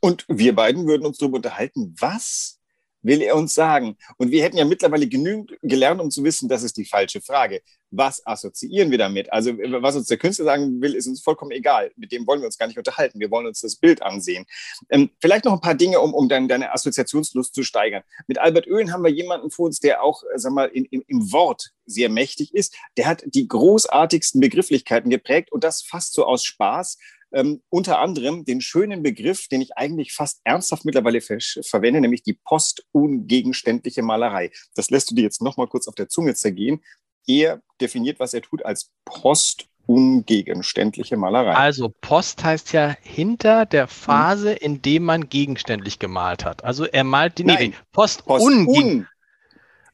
Und 0.00 0.24
wir 0.28 0.54
beiden 0.54 0.86
würden 0.86 1.04
uns 1.04 1.18
darüber 1.18 1.36
unterhalten, 1.36 1.94
was 1.98 2.59
will 3.02 3.22
er 3.22 3.36
uns 3.36 3.54
sagen? 3.54 3.96
Und 4.16 4.30
wir 4.30 4.42
hätten 4.42 4.56
ja 4.56 4.64
mittlerweile 4.64 5.06
genügend 5.06 5.52
gelernt, 5.62 6.00
um 6.00 6.10
zu 6.10 6.24
wissen, 6.24 6.48
das 6.48 6.62
ist 6.62 6.76
die 6.76 6.84
falsche 6.84 7.20
Frage. 7.20 7.62
Was 7.90 8.24
assoziieren 8.24 8.90
wir 8.90 8.98
damit? 8.98 9.32
Also 9.32 9.52
was 9.58 9.96
uns 9.96 10.06
der 10.06 10.18
Künstler 10.18 10.44
sagen 10.44 10.80
will, 10.80 10.94
ist 10.94 11.08
uns 11.08 11.22
vollkommen 11.22 11.50
egal. 11.50 11.90
Mit 11.96 12.12
dem 12.12 12.26
wollen 12.26 12.40
wir 12.40 12.46
uns 12.46 12.56
gar 12.56 12.66
nicht 12.66 12.78
unterhalten. 12.78 13.18
Wir 13.18 13.30
wollen 13.30 13.46
uns 13.46 13.60
das 13.60 13.76
Bild 13.76 14.02
ansehen. 14.02 14.46
Ähm, 14.90 15.10
vielleicht 15.20 15.44
noch 15.44 15.54
ein 15.54 15.60
paar 15.60 15.74
Dinge, 15.74 16.00
um, 16.00 16.14
um 16.14 16.28
dein, 16.28 16.46
deine 16.46 16.72
Assoziationslust 16.72 17.54
zu 17.54 17.64
steigern. 17.64 18.02
Mit 18.28 18.38
Albert 18.38 18.68
Oehlen 18.68 18.92
haben 18.92 19.02
wir 19.02 19.10
jemanden 19.10 19.50
vor 19.50 19.66
uns, 19.66 19.80
der 19.80 20.04
auch, 20.04 20.22
äh, 20.22 20.38
sag 20.38 20.52
mal, 20.52 20.66
in, 20.66 20.84
im, 20.84 21.02
im 21.08 21.32
Wort 21.32 21.72
sehr 21.84 22.08
mächtig 22.08 22.54
ist. 22.54 22.76
Der 22.96 23.06
hat 23.06 23.24
die 23.26 23.48
großartigsten 23.48 24.40
Begrifflichkeiten 24.40 25.10
geprägt 25.10 25.50
und 25.50 25.64
das 25.64 25.82
fast 25.82 26.14
so 26.14 26.24
aus 26.24 26.44
Spaß 26.44 26.96
ähm, 27.32 27.62
unter 27.68 28.00
anderem 28.00 28.44
den 28.44 28.60
schönen 28.60 29.02
Begriff, 29.02 29.48
den 29.48 29.60
ich 29.60 29.76
eigentlich 29.76 30.12
fast 30.12 30.40
ernsthaft 30.44 30.84
mittlerweile 30.84 31.20
ver 31.20 31.38
verwende, 31.62 32.00
nämlich 32.00 32.22
die 32.22 32.38
postungegenständliche 32.44 34.02
Malerei. 34.02 34.52
Das 34.74 34.90
lässt 34.90 35.10
du 35.10 35.14
dir 35.14 35.22
jetzt 35.22 35.42
nochmal 35.42 35.68
kurz 35.68 35.88
auf 35.88 35.94
der 35.94 36.08
Zunge 36.08 36.34
zergehen. 36.34 36.82
Er 37.26 37.62
definiert, 37.80 38.20
was 38.20 38.34
er 38.34 38.42
tut, 38.42 38.64
als 38.64 38.90
postungegenständliche 39.04 41.16
Malerei. 41.16 41.54
Also 41.54 41.94
Post 42.00 42.42
heißt 42.42 42.72
ja 42.72 42.96
hinter 43.02 43.66
der 43.66 43.86
Phase, 43.86 44.52
in 44.52 44.82
dem 44.82 45.04
man 45.04 45.28
gegenständlich 45.28 45.98
gemalt 45.98 46.44
hat. 46.44 46.64
Also 46.64 46.86
er 46.86 47.04
malt 47.04 47.38
die, 47.38 47.44
nee, 47.44 47.54
Nein. 47.54 47.74
Post, 47.92 48.24
Post 48.24 48.46
un 48.46 49.06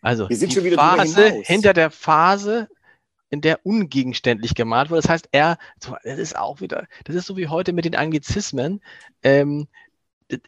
also 0.07 0.29
Wir 0.29 0.37
sind 0.37 0.53
die 0.53 0.55
schon 0.55 0.65
wieder 0.65 0.77
Phase 0.77 1.43
hinter 1.45 1.73
der 1.73 1.91
Phase, 1.91 2.69
in 3.31 3.41
der 3.41 3.65
ungegenständlich 3.65 4.55
gemalt 4.55 4.91
wurde. 4.91 5.03
Das 5.03 5.11
heißt, 5.11 5.29
er, 5.33 5.59
das 6.05 6.19
ist 6.19 6.37
auch 6.37 6.61
wieder, 6.61 6.87
das 7.05 7.17
ist 7.17 7.27
so 7.27 7.37
wie 7.37 7.49
heute 7.49 7.73
mit 7.73 7.85
den 7.85 7.97
Anglizismen. 7.97 8.81
Ähm, 9.23 9.69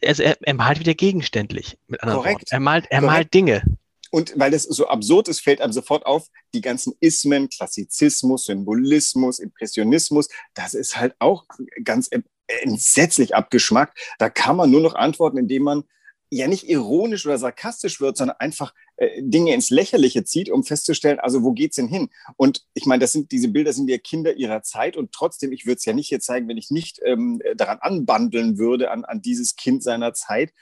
also 0.03 0.23
er, 0.23 0.37
er 0.41 0.53
malt 0.53 0.79
wieder 0.79 0.93
gegenständlich, 0.93 1.77
Korrekt. 1.87 2.41
Worten. 2.41 2.45
Er 2.49 2.59
malt, 2.59 2.85
er 2.89 2.99
Korrekt. 2.99 3.13
malt 3.13 3.33
Dinge. 3.33 3.63
Und 4.11 4.33
weil 4.37 4.51
das 4.51 4.63
so 4.63 4.87
absurd 4.87 5.27
ist, 5.27 5.41
fällt 5.41 5.61
einem 5.61 5.73
sofort 5.73 6.05
auf, 6.05 6.27
die 6.53 6.61
ganzen 6.61 6.93
Ismen, 6.99 7.47
Klassizismus, 7.49 8.45
Symbolismus, 8.45 9.39
Impressionismus, 9.39 10.29
das 10.55 10.73
ist 10.73 10.97
halt 10.97 11.15
auch 11.19 11.45
ganz 11.83 12.09
entsetzlich 12.47 13.35
abgeschmackt. 13.35 13.99
Da 14.17 14.29
kann 14.29 14.55
man 14.55 14.71
nur 14.71 14.81
noch 14.81 14.95
antworten, 14.95 15.37
indem 15.37 15.63
man 15.63 15.83
ja 16.29 16.47
nicht 16.47 16.69
ironisch 16.69 17.25
oder 17.25 17.37
sarkastisch 17.37 17.99
wird, 17.99 18.17
sondern 18.17 18.37
einfach 18.39 18.73
äh, 18.97 19.21
Dinge 19.21 19.53
ins 19.53 19.69
Lächerliche 19.69 20.23
zieht, 20.23 20.49
um 20.49 20.63
festzustellen, 20.63 21.19
also 21.19 21.43
wo 21.43 21.53
geht's 21.53 21.77
denn 21.77 21.87
hin? 21.87 22.09
Und 22.37 22.65
ich 22.73 22.85
meine, 22.85 23.01
das 23.01 23.11
sind 23.11 23.31
diese 23.31 23.47
Bilder 23.47 23.73
sind 23.73 23.89
ja 23.89 23.97
Kinder 23.97 24.35
ihrer 24.35 24.61
Zeit 24.61 24.95
und 24.95 25.11
trotzdem, 25.11 25.51
ich 25.51 25.65
würde 25.65 25.77
es 25.77 25.85
ja 25.85 25.93
nicht 25.93 26.09
hier 26.09 26.19
zeigen, 26.19 26.47
wenn 26.47 26.57
ich 26.57 26.69
nicht 26.69 26.99
ähm, 27.03 27.41
daran 27.55 27.79
anbandeln 27.81 28.57
würde 28.57 28.91
an, 28.91 29.05
an 29.05 29.21
dieses 29.21 29.55
Kind 29.55 29.83
seiner 29.83 30.13
Zeit. 30.13 30.53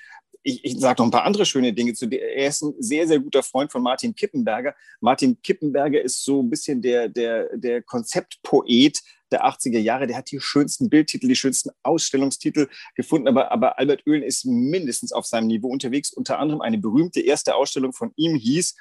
Ich, 0.43 0.63
ich 0.63 0.79
sage 0.79 1.01
noch 1.01 1.07
ein 1.07 1.11
paar 1.11 1.25
andere 1.25 1.45
schöne 1.45 1.73
Dinge 1.73 1.93
zu 1.93 2.07
dir. 2.07 2.21
Er 2.21 2.47
ist 2.47 2.61
ein 2.61 2.73
sehr, 2.79 3.05
sehr 3.05 3.19
guter 3.19 3.43
Freund 3.43 3.71
von 3.71 3.81
Martin 3.81 4.15
Kippenberger. 4.15 4.73
Martin 5.01 5.41
Kippenberger 5.41 6.01
ist 6.01 6.23
so 6.23 6.41
ein 6.41 6.49
bisschen 6.49 6.81
der, 6.81 7.09
der, 7.09 7.57
der 7.57 7.81
Konzeptpoet 7.81 9.01
der 9.31 9.45
80er 9.45 9.79
Jahre. 9.79 10.07
Der 10.07 10.17
hat 10.17 10.31
die 10.31 10.39
schönsten 10.39 10.89
Bildtitel, 10.89 11.27
die 11.27 11.35
schönsten 11.35 11.69
Ausstellungstitel 11.83 12.67
gefunden. 12.95 13.27
Aber, 13.27 13.51
aber 13.51 13.79
Albert 13.79 14.05
Oehlen 14.07 14.23
ist 14.23 14.45
mindestens 14.45 15.11
auf 15.11 15.25
seinem 15.25 15.47
Niveau 15.47 15.69
unterwegs. 15.69 16.11
Unter 16.11 16.39
anderem 16.39 16.61
eine 16.61 16.77
berühmte 16.77 17.21
erste 17.21 17.55
Ausstellung 17.55 17.93
von 17.93 18.11
ihm 18.15 18.35
hieß, 18.35 18.75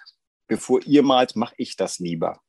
bevor 0.47 0.83
ihr 0.85 1.03
malt, 1.03 1.37
mache 1.37 1.55
ich 1.59 1.77
das 1.77 1.99
lieber. 1.99 2.41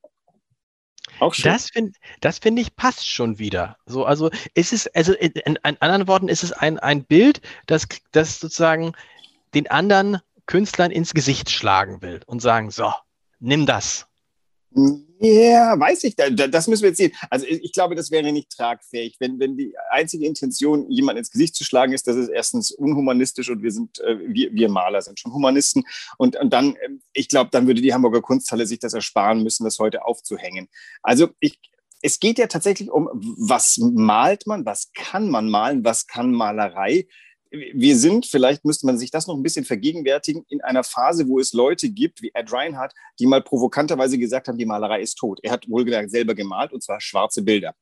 Auch 1.19 1.33
schön. 1.33 1.51
Das 1.51 1.69
finde 1.69 1.93
das 2.21 2.39
finde 2.39 2.61
ich 2.61 2.75
passt 2.75 3.07
schon 3.09 3.39
wieder. 3.39 3.77
So, 3.85 4.05
also 4.05 4.29
es 4.53 4.71
ist, 4.71 4.95
also 4.95 5.13
in, 5.13 5.31
in, 5.31 5.57
anderen 5.63 6.07
Worten 6.07 6.27
ist 6.27 6.43
es 6.43 6.51
ein, 6.51 6.77
ein 6.79 7.05
Bild, 7.05 7.41
das, 7.65 7.87
das 8.11 8.39
sozusagen 8.39 8.93
den 9.53 9.69
anderen 9.69 10.19
Künstlern 10.45 10.91
ins 10.91 11.13
Gesicht 11.13 11.49
schlagen 11.49 12.01
will 12.01 12.21
und 12.25 12.41
sagen, 12.41 12.71
so, 12.71 12.91
nimm 13.39 13.65
das. 13.65 14.07
Ja, 15.19 15.79
weiß 15.79 16.03
ich. 16.03 16.15
Da- 16.15 16.29
da- 16.29 16.47
Das 16.47 16.67
müssen 16.67 16.83
wir 16.83 16.89
jetzt 16.89 16.97
sehen. 16.97 17.12
Also 17.29 17.45
ich 17.47 17.71
glaube, 17.71 17.95
das 17.95 18.12
wäre 18.12 18.31
nicht 18.31 18.50
tragfähig, 18.51 19.15
wenn, 19.19 19.39
wenn 19.39 19.57
die 19.57 19.74
einzige 19.89 20.25
Intention, 20.27 20.89
jemand 20.91 21.17
ins 21.17 21.31
Gesicht 21.31 21.55
zu 21.55 21.63
schlagen, 21.63 21.93
ist, 21.93 22.07
dass 22.07 22.15
es 22.15 22.29
erstens 22.29 22.71
unhumanistisch 22.71 23.50
und 23.50 23.63
wir 23.63 23.71
sind, 23.71 24.00
äh, 24.01 24.17
wir, 24.27 24.53
wir 24.53 24.69
Maler 24.69 25.01
sind 25.01 25.19
schon 25.19 25.33
Humanisten. 25.33 25.83
Und, 26.17 26.36
und 26.36 26.51
dann, 26.53 26.75
ähm, 26.86 27.01
ich 27.13 27.29
glaube, 27.29 27.50
dann 27.51 27.65
würde 27.67 27.81
die 27.81 27.93
Hamburger 27.93 28.21
Kunsthalle 28.21 28.67
sich 28.67 28.79
das 28.79 28.93
ersparen 28.93 29.41
müssen, 29.43 29.63
das 29.63 29.79
heute 29.79 30.05
aufzuhängen. 30.05 30.67
Also 31.01 31.29
ich, 31.39 31.59
es 32.01 32.19
geht 32.19 32.38
ja 32.38 32.45
tatsächlich 32.47 32.91
um, 32.91 33.09
was 33.13 33.77
malt 33.79 34.45
man, 34.45 34.65
was 34.65 34.91
kann 34.93 35.29
man 35.29 35.50
malen, 35.50 35.83
was 35.83 36.05
kann 36.05 36.31
Malerei 36.31 37.07
wir 37.51 37.95
sind, 37.97 38.25
vielleicht 38.25 38.65
müsste 38.65 38.85
man 38.85 38.97
sich 38.97 39.11
das 39.11 39.27
noch 39.27 39.35
ein 39.35 39.43
bisschen 39.43 39.65
vergegenwärtigen, 39.65 40.45
in 40.49 40.61
einer 40.61 40.83
Phase, 40.83 41.27
wo 41.27 41.39
es 41.39 41.53
Leute 41.53 41.89
gibt, 41.89 42.21
wie 42.21 42.31
Ed 42.33 42.51
Reinhardt, 42.51 42.93
die 43.19 43.25
mal 43.25 43.41
provokanterweise 43.41 44.17
gesagt 44.17 44.47
haben, 44.47 44.57
die 44.57 44.65
Malerei 44.65 45.01
ist 45.01 45.15
tot. 45.15 45.39
Er 45.43 45.51
hat 45.51 45.69
wohlgemerkt 45.69 46.11
selber 46.11 46.35
gemalt, 46.35 46.73
und 46.73 46.83
zwar 46.83 47.01
schwarze 47.01 47.41
Bilder. 47.41 47.75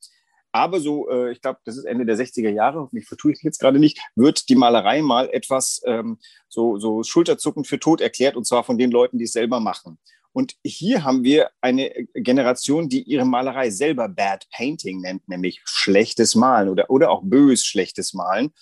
Aber 0.51 0.79
so, 0.79 1.09
äh, 1.09 1.33
ich 1.33 1.41
glaube, 1.41 1.59
das 1.65 1.75
ist 1.75 1.83
Ende 1.83 2.05
der 2.05 2.15
60er 2.15 2.49
Jahre, 2.49 2.79
hoffentlich 2.79 3.07
vertue 3.07 3.31
ich 3.31 3.39
mich 3.39 3.43
jetzt 3.43 3.59
gerade 3.59 3.77
nicht, 3.77 3.99
wird 4.15 4.47
die 4.47 4.55
Malerei 4.55 5.01
mal 5.01 5.29
etwas 5.33 5.81
ähm, 5.85 6.17
so, 6.47 6.79
so 6.79 7.03
schulterzuckend 7.03 7.67
für 7.67 7.77
tot 7.79 7.99
erklärt, 7.99 8.37
und 8.37 8.45
zwar 8.45 8.63
von 8.63 8.77
den 8.77 8.89
Leuten, 8.89 9.17
die 9.17 9.25
es 9.25 9.33
selber 9.33 9.59
machen. 9.59 9.97
Und 10.35 10.55
hier 10.65 11.05
haben 11.05 11.23
wir 11.23 11.49
eine 11.61 11.91
Generation, 12.13 12.89
die 12.89 13.03
ihre 13.03 13.25
Malerei 13.25 13.69
selber 13.69 14.09
Bad 14.09 14.47
Painting 14.49 14.99
nennt, 14.99 15.27
nämlich 15.29 15.61
schlechtes 15.63 16.35
Malen 16.35 16.67
oder, 16.67 16.89
oder 16.89 17.09
auch 17.09 17.21
bös 17.23 17.65
schlechtes 17.65 18.13
Malen. 18.13 18.53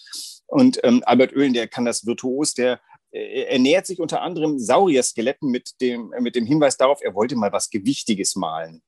Und 0.53 0.79
ähm, 0.83 1.01
Albert 1.07 1.35
Oehlen, 1.35 1.53
der 1.53 1.67
kann 1.67 1.83
das 1.83 2.05
virtuos, 2.05 2.53
der 2.53 2.79
äh, 3.11 3.45
ernährt 3.45 3.87
sich 3.87 3.99
unter 3.99 4.21
anderem 4.21 4.59
Saurier-Skeletten 4.59 5.49
mit 5.49 5.81
dem, 5.81 6.13
mit 6.19 6.35
dem 6.35 6.45
Hinweis 6.45 6.77
darauf, 6.77 6.99
er 7.01 7.15
wollte 7.15 7.35
mal 7.35 7.51
was 7.51 7.71
Gewichtiges 7.71 8.35
malen. 8.35 8.83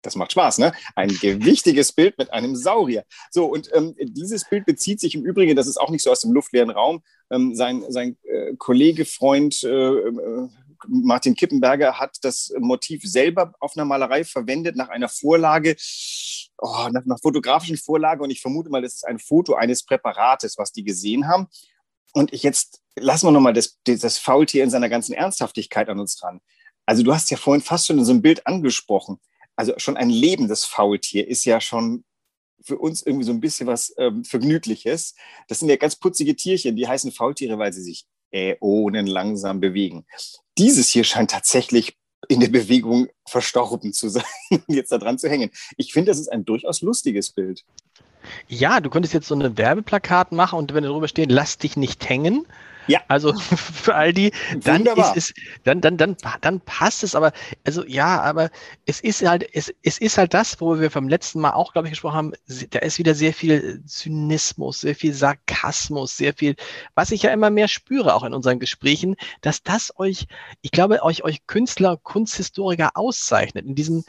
Das 0.00 0.16
macht 0.16 0.32
Spaß, 0.32 0.58
ne? 0.58 0.72
Ein 0.96 1.08
gewichtiges 1.08 1.92
Bild 1.92 2.16
mit 2.16 2.32
einem 2.32 2.56
Saurier. 2.56 3.04
So, 3.30 3.44
und 3.44 3.70
ähm, 3.74 3.94
dieses 4.00 4.48
Bild 4.48 4.64
bezieht 4.64 5.00
sich 5.00 5.14
im 5.14 5.24
Übrigen, 5.24 5.54
das 5.54 5.66
ist 5.66 5.76
auch 5.76 5.90
nicht 5.90 6.02
so 6.02 6.10
aus 6.10 6.22
dem 6.22 6.32
luftleeren 6.32 6.70
Raum, 6.70 7.02
ähm, 7.30 7.54
sein, 7.54 7.84
sein 7.88 8.16
äh, 8.22 8.54
Kollege, 8.56 9.04
Freund 9.04 9.62
äh, 9.64 9.68
äh, 9.68 10.48
Martin 10.86 11.34
Kippenberger 11.34 11.98
hat 11.98 12.16
das 12.22 12.52
Motiv 12.58 13.02
selber 13.04 13.54
auf 13.60 13.76
einer 13.76 13.84
Malerei 13.84 14.24
verwendet, 14.24 14.76
nach 14.76 14.88
einer 14.88 15.08
Vorlage, 15.08 15.76
oh, 16.58 16.88
nach 16.90 17.04
einer 17.04 17.18
fotografischen 17.18 17.76
Vorlage. 17.76 18.22
Und 18.22 18.30
ich 18.30 18.40
vermute 18.40 18.70
mal, 18.70 18.82
das 18.82 18.94
ist 18.94 19.06
ein 19.06 19.18
Foto 19.18 19.54
eines 19.54 19.84
Präparates, 19.84 20.58
was 20.58 20.72
die 20.72 20.84
gesehen 20.84 21.28
haben. 21.28 21.48
Und 22.12 22.32
ich 22.32 22.42
jetzt 22.42 22.82
lassen 22.96 23.26
wir 23.26 23.32
nochmal 23.32 23.52
das, 23.52 23.78
das 23.84 24.18
Faultier 24.18 24.64
in 24.64 24.70
seiner 24.70 24.88
ganzen 24.88 25.14
Ernsthaftigkeit 25.14 25.88
an 25.88 25.98
uns 25.98 26.22
ran. 26.22 26.40
Also 26.86 27.02
du 27.02 27.14
hast 27.14 27.30
ja 27.30 27.36
vorhin 27.36 27.62
fast 27.62 27.86
schon 27.86 27.98
in 27.98 28.04
so 28.04 28.12
einem 28.12 28.22
Bild 28.22 28.46
angesprochen. 28.46 29.18
Also 29.56 29.74
schon 29.78 29.96
ein 29.96 30.10
lebendes 30.10 30.64
Faultier 30.64 31.26
ist 31.26 31.44
ja 31.44 31.60
schon 31.60 32.04
für 32.62 32.78
uns 32.78 33.02
irgendwie 33.02 33.24
so 33.24 33.32
ein 33.32 33.40
bisschen 33.40 33.66
was 33.66 33.94
ähm, 33.98 34.24
Vergnügliches. 34.24 35.14
Das 35.48 35.60
sind 35.60 35.68
ja 35.68 35.76
ganz 35.76 35.96
putzige 35.96 36.34
Tierchen, 36.34 36.76
die 36.76 36.88
heißen 36.88 37.12
Faultiere, 37.12 37.58
weil 37.58 37.72
sie 37.72 37.82
sich 37.82 38.06
Äonen 38.34 39.06
langsam 39.06 39.60
bewegen. 39.60 40.04
Dieses 40.58 40.88
hier 40.88 41.04
scheint 41.04 41.30
tatsächlich 41.30 41.96
in 42.28 42.40
der 42.40 42.48
Bewegung 42.48 43.08
verstorben 43.28 43.92
zu 43.92 44.08
sein 44.08 44.24
jetzt 44.66 44.92
da 44.92 44.98
dran 44.98 45.18
zu 45.18 45.28
hängen. 45.28 45.50
Ich 45.76 45.92
finde, 45.92 46.10
das 46.10 46.18
ist 46.18 46.28
ein 46.28 46.44
durchaus 46.44 46.82
lustiges 46.82 47.32
Bild. 47.32 47.64
Ja, 48.48 48.80
du 48.80 48.90
könntest 48.90 49.14
jetzt 49.14 49.28
so 49.28 49.34
eine 49.34 49.56
Werbeplakat 49.58 50.32
machen 50.32 50.58
und 50.58 50.72
wenn 50.72 50.82
da 50.82 50.90
drüber 50.90 51.08
steht, 51.08 51.30
lass 51.30 51.58
dich 51.58 51.76
nicht 51.76 52.08
hängen, 52.08 52.46
ja. 52.86 53.00
Also 53.08 53.32
für 53.38 53.94
all 53.94 54.12
die, 54.12 54.32
dann 54.60 54.80
Wunderbar. 54.80 55.16
ist 55.16 55.30
es, 55.30 55.44
dann, 55.64 55.80
dann, 55.80 55.96
dann, 55.96 56.16
dann 56.40 56.60
passt 56.60 57.02
es, 57.04 57.14
aber, 57.14 57.32
also 57.64 57.84
ja, 57.86 58.20
aber 58.22 58.50
es 58.86 59.00
ist 59.00 59.26
halt, 59.26 59.48
es, 59.52 59.72
es 59.82 59.98
ist 59.98 60.18
halt 60.18 60.34
das, 60.34 60.60
wo 60.60 60.78
wir 60.78 60.90
vom 60.90 61.08
letzten 61.08 61.40
Mal 61.40 61.52
auch, 61.52 61.72
glaube 61.72 61.88
ich, 61.88 61.92
gesprochen 61.92 62.16
haben, 62.16 62.32
da 62.70 62.78
ist 62.80 62.98
wieder 62.98 63.14
sehr 63.14 63.32
viel 63.32 63.82
Zynismus, 63.86 64.80
sehr 64.80 64.94
viel 64.94 65.12
Sarkasmus, 65.12 66.16
sehr 66.16 66.34
viel, 66.34 66.56
was 66.94 67.10
ich 67.10 67.22
ja 67.22 67.32
immer 67.32 67.50
mehr 67.50 67.68
spüre, 67.68 68.14
auch 68.14 68.24
in 68.24 68.34
unseren 68.34 68.60
Gesprächen, 68.60 69.16
dass 69.40 69.62
das 69.62 69.92
euch, 69.98 70.26
ich 70.62 70.70
glaube, 70.70 71.02
euch, 71.02 71.24
euch 71.24 71.46
Künstler, 71.46 71.96
Kunsthistoriker 71.96 72.92
auszeichnet, 72.94 73.66
in 73.66 73.74
diesem, 73.74 74.04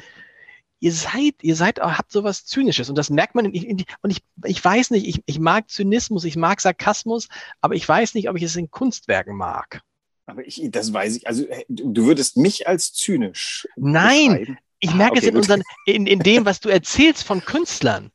ihr 0.85 0.93
seid, 0.93 1.33
ihr 1.41 1.55
seid, 1.55 1.79
habt 1.79 2.11
sowas 2.11 2.45
Zynisches 2.45 2.89
und 2.89 2.95
das 2.95 3.09
merkt 3.09 3.33
man. 3.33 3.45
In, 3.45 3.63
in, 3.63 3.85
und 4.03 4.11
ich, 4.11 4.21
ich 4.43 4.63
weiß 4.63 4.91
nicht, 4.91 5.07
ich, 5.07 5.23
ich 5.25 5.39
mag 5.39 5.67
Zynismus, 5.67 6.25
ich 6.25 6.35
mag 6.35 6.61
Sarkasmus, 6.61 7.27
aber 7.59 7.73
ich 7.73 7.89
weiß 7.89 8.13
nicht, 8.13 8.29
ob 8.29 8.37
ich 8.37 8.43
es 8.43 8.55
in 8.55 8.69
Kunstwerken 8.69 9.35
mag. 9.35 9.81
Aber 10.27 10.45
ich, 10.45 10.61
das 10.69 10.93
weiß 10.93 11.15
ich. 11.15 11.27
Also 11.27 11.45
du 11.69 12.05
würdest 12.05 12.37
mich 12.37 12.67
als 12.67 12.93
zynisch. 12.93 13.67
Nein, 13.75 14.59
ich 14.79 14.93
merke 14.93 15.15
ah, 15.15 15.17
okay, 15.17 15.25
es 15.25 15.31
in, 15.31 15.37
unseren, 15.37 15.63
in, 15.87 16.05
in 16.05 16.19
dem, 16.19 16.45
was 16.45 16.59
du 16.59 16.69
erzählst 16.69 17.23
von 17.23 17.43
Künstlern 17.43 18.11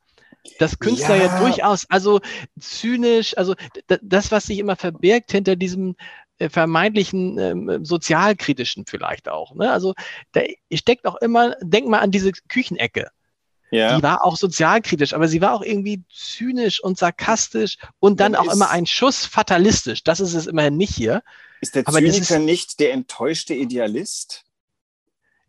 dass 0.57 0.79
Künstler 0.79 1.15
ja. 1.17 1.25
ja. 1.25 1.39
durchaus, 1.39 1.85
also 1.89 2.19
zynisch, 2.59 3.37
also 3.37 3.53
das, 4.01 4.31
was 4.31 4.45
sich 4.45 4.57
immer 4.57 4.75
verbirgt 4.75 5.31
hinter 5.31 5.55
diesem 5.55 5.91
äh, 5.91 5.93
vermeintlichen 6.49 7.37
ähm, 7.37 7.85
sozialkritischen 7.85 8.85
vielleicht 8.85 9.29
auch. 9.29 9.55
Ne? 9.55 9.71
Also 9.71 9.93
da 10.31 10.41
steckt 10.73 11.05
auch 11.05 11.15
immer, 11.17 11.55
denk 11.61 11.87
mal 11.87 11.99
an 11.99 12.11
diese 12.11 12.31
Küchenecke. 12.31 13.09
Ja. 13.71 13.95
Die 13.95 14.03
war 14.03 14.25
auch 14.25 14.35
sozialkritisch, 14.35 15.13
aber 15.13 15.29
sie 15.29 15.39
war 15.39 15.53
auch 15.53 15.61
irgendwie 15.61 16.03
zynisch 16.13 16.83
und 16.83 16.97
sarkastisch 16.97 17.77
und 17.99 18.19
dann 18.19 18.35
und 18.35 18.39
auch 18.39 18.53
immer 18.53 18.69
ein 18.69 18.85
Schuss 18.85 19.25
fatalistisch. 19.25 20.03
Das 20.03 20.19
ist 20.19 20.33
es 20.33 20.45
immerhin 20.45 20.75
nicht 20.75 20.93
hier. 20.93 21.23
Ist 21.61 21.75
der 21.75 21.87
aber 21.87 21.99
Zyniker 21.99 22.37
ist, 22.37 22.45
nicht 22.45 22.79
der 22.81 22.91
enttäuschte 22.91 23.53
Idealist? 23.53 24.43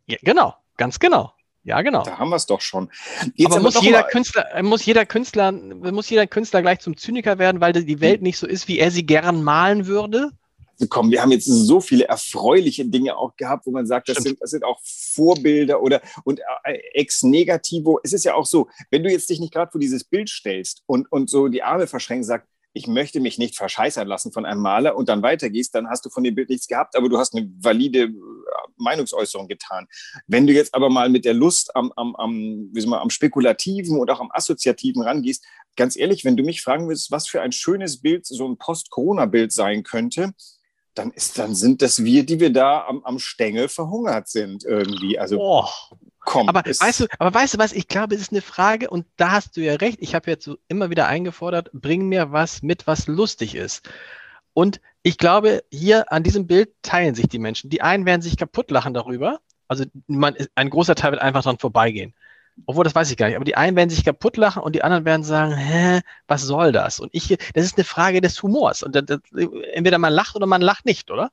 Ja, 0.07 0.19
genau, 0.23 0.55
ganz 0.77 1.01
genau. 1.01 1.33
Ja, 1.65 1.81
genau. 1.83 2.03
Da 2.03 2.19
haben 2.19 2.31
wir 2.31 2.37
es 2.37 2.47
doch 2.47 2.61
schon. 2.61 2.91
Jetzt 3.35 3.53
aber 3.53 3.61
muss 3.61 3.81
jeder, 3.81 4.03
Künstler, 4.03 4.63
muss 4.63 4.85
jeder 4.85 5.07
Künstler, 5.07 5.53
muss 5.53 6.11
jeder 6.11 6.27
Künstler 6.27 6.61
gleich 6.61 6.81
zum 6.81 6.97
Zyniker 6.97 7.39
werden, 7.39 7.61
weil 7.61 7.73
die 7.73 8.01
Welt 8.01 8.19
hm. 8.19 8.25
nicht 8.25 8.39
so 8.39 8.47
ist, 8.47 8.69
wie 8.69 8.79
er 8.79 8.91
sie 8.91 9.07
gern 9.07 9.43
malen 9.43 9.87
würde? 9.87 10.31
Kommen. 10.89 11.11
Wir 11.11 11.23
haben 11.23 11.33
jetzt 11.33 11.47
so 11.47 11.81
viele 11.81 12.05
erfreuliche 12.05 12.85
Dinge 12.87 13.17
auch 13.17 13.37
gehabt, 13.37 13.67
wo 13.67 13.71
man 13.71 13.87
sagt, 13.87 14.09
das 14.09 14.19
sind, 14.19 14.41
das 14.41 14.51
sind 14.51 14.65
auch 14.65 14.81
Vorbilder 14.85 15.83
oder 15.83 16.01
und 16.25 16.41
äh, 16.65 16.79
ex 16.95 17.23
negativo. 17.23 18.01
Es 18.03 18.13
ist 18.13 18.25
ja 18.25 18.35
auch 18.35 18.47
so, 18.47 18.69
wenn 18.91 19.03
du 19.03 19.11
jetzt 19.11 19.31
dich 19.31 19.41
nicht 19.41 19.53
gerade 19.53 19.71
vor 19.71 19.81
dieses 19.81 20.05
Bild 20.05 20.29
stellst 20.29 20.83
und, 20.87 21.11
und 21.11 21.31
so 21.31 21.49
die 21.49 21.63
Arme 21.63 21.87
verschränken, 21.87 22.25
sagst, 22.25 22.49
ich 22.75 22.87
möchte 22.87 23.21
mich 23.21 23.39
nicht 23.39 23.57
verscheißern 23.57 24.09
lassen 24.09 24.33
von 24.33 24.47
einem 24.47 24.63
Maler 24.63 24.97
und 24.97 25.09
dann 25.09 25.23
weitergehst, 25.23 25.75
dann 25.75 25.89
hast 25.89 26.05
du 26.05 26.11
von 26.11 26.25
dem 26.25 26.35
Bild 26.35 26.49
nichts 26.49 26.67
gehabt, 26.67 26.97
aber 26.97 27.09
du 27.09 27.19
hast 27.19 27.35
eine 27.35 27.51
valide 27.61 28.05
äh, 28.05 28.11
Meinungsäußerung 28.77 29.49
getan. 29.49 29.87
Wenn 30.27 30.47
du 30.47 30.53
jetzt 30.53 30.75
aber 30.75 30.89
mal 30.89 31.11
mit 31.11 31.25
der 31.25 31.35
Lust 31.35 31.75
am, 31.77 31.93
am, 31.97 32.17
am, 32.17 32.71
wie 32.73 32.87
man, 32.87 33.01
am 33.01 33.11
Spekulativen 33.11 33.99
und 33.99 34.11
auch 34.11 34.21
am 34.21 34.31
Assoziativen 34.33 35.03
rangehst, 35.03 35.45
ganz 35.77 35.97
ehrlich, 35.97 36.25
wenn 36.25 36.37
du 36.37 36.43
mich 36.43 36.63
fragen 36.63 36.89
willst, 36.89 37.11
was 37.11 37.29
für 37.29 37.43
ein 37.43 37.53
schönes 37.53 38.01
Bild 38.01 38.27
so 38.27 38.49
ein 38.49 38.57
Post-Corona-Bild 38.57 39.53
sein 39.53 39.83
könnte, 39.83 40.33
dann, 40.95 41.11
ist, 41.11 41.39
dann 41.39 41.55
sind 41.55 41.83
das 41.83 42.05
wir, 42.05 42.25
die 42.25 42.41
wir 42.41 42.53
da 42.53 42.87
am, 42.87 43.03
am 43.05 43.19
Stängel 43.19 43.69
verhungert 43.69 44.29
sind 44.29 44.65
irgendwie. 44.65 45.19
Also 45.19 45.39
oh. 45.41 45.69
komm. 46.21 46.49
Aber 46.49 46.63
weißt 46.65 47.01
du, 47.01 47.07
aber 47.19 47.35
weißt 47.35 47.55
du 47.55 47.59
was, 47.59 47.73
ich 47.73 47.89
glaube, 47.89 48.15
es 48.15 48.21
ist 48.21 48.33
eine 48.33 48.43
Frage, 48.43 48.91
und 48.91 49.07
da 49.17 49.33
hast 49.33 49.57
du 49.57 49.61
ja 49.61 49.75
recht, 49.75 49.99
ich 50.01 50.15
habe 50.15 50.31
jetzt 50.31 50.45
so 50.45 50.59
immer 50.69 50.91
wieder 50.91 51.07
eingefordert, 51.07 51.71
bring 51.73 52.09
mir 52.09 52.33
was 52.33 52.63
mit, 52.63 52.87
was 52.87 53.07
lustig 53.07 53.55
ist. 53.55 53.89
Und 54.55 54.81
ich 55.03 55.19
glaube, 55.19 55.65
hier 55.71 56.13
an 56.13 56.23
diesem 56.23 56.47
Bild 56.47 56.71
teilen 56.83 57.15
sich 57.15 57.29
die 57.29 57.39
Menschen. 57.39 57.71
Die 57.71 57.83
einen 57.83 58.07
werden 58.07 58.23
sich 58.23 58.37
kaputt 58.37 58.71
lachen 58.71 58.95
darüber. 58.95 59.41
Also 59.69 59.85
man, 60.07 60.37
ein 60.55 60.71
großer 60.71 60.95
Teil 60.95 61.13
wird 61.13 61.23
einfach 61.23 61.43
dran 61.43 61.59
vorbeigehen. 61.59 62.15
Obwohl, 62.67 62.85
das 62.85 62.95
weiß 62.95 63.11
ich 63.11 63.17
gar 63.17 63.27
nicht. 63.27 63.37
Aber 63.37 63.45
die 63.45 63.57
einen 63.57 63.77
werden 63.77 63.91
sich 63.91 64.05
kaputt 64.05 64.37
lachen 64.37 64.63
und 64.63 64.75
die 64.75 64.83
anderen 64.83 65.05
werden 65.05 65.25
sagen, 65.25 65.55
hä, 65.55 66.01
was 66.27 66.43
soll 66.43 66.73
das? 66.73 67.01
Und 67.01 67.11
ich, 67.13 67.37
das 67.55 67.65
ist 67.65 67.77
eine 67.77 67.85
Frage 67.85 68.21
des 68.21 68.43
Humors. 68.43 68.83
Und 68.83 68.95
das, 68.95 69.05
das, 69.07 69.21
entweder 69.73 69.99
man 69.99 70.13
lacht 70.13 70.37
oder 70.37 70.47
man 70.47 70.63
lacht 70.63 70.85
nicht, 70.85 71.11
oder? 71.11 71.31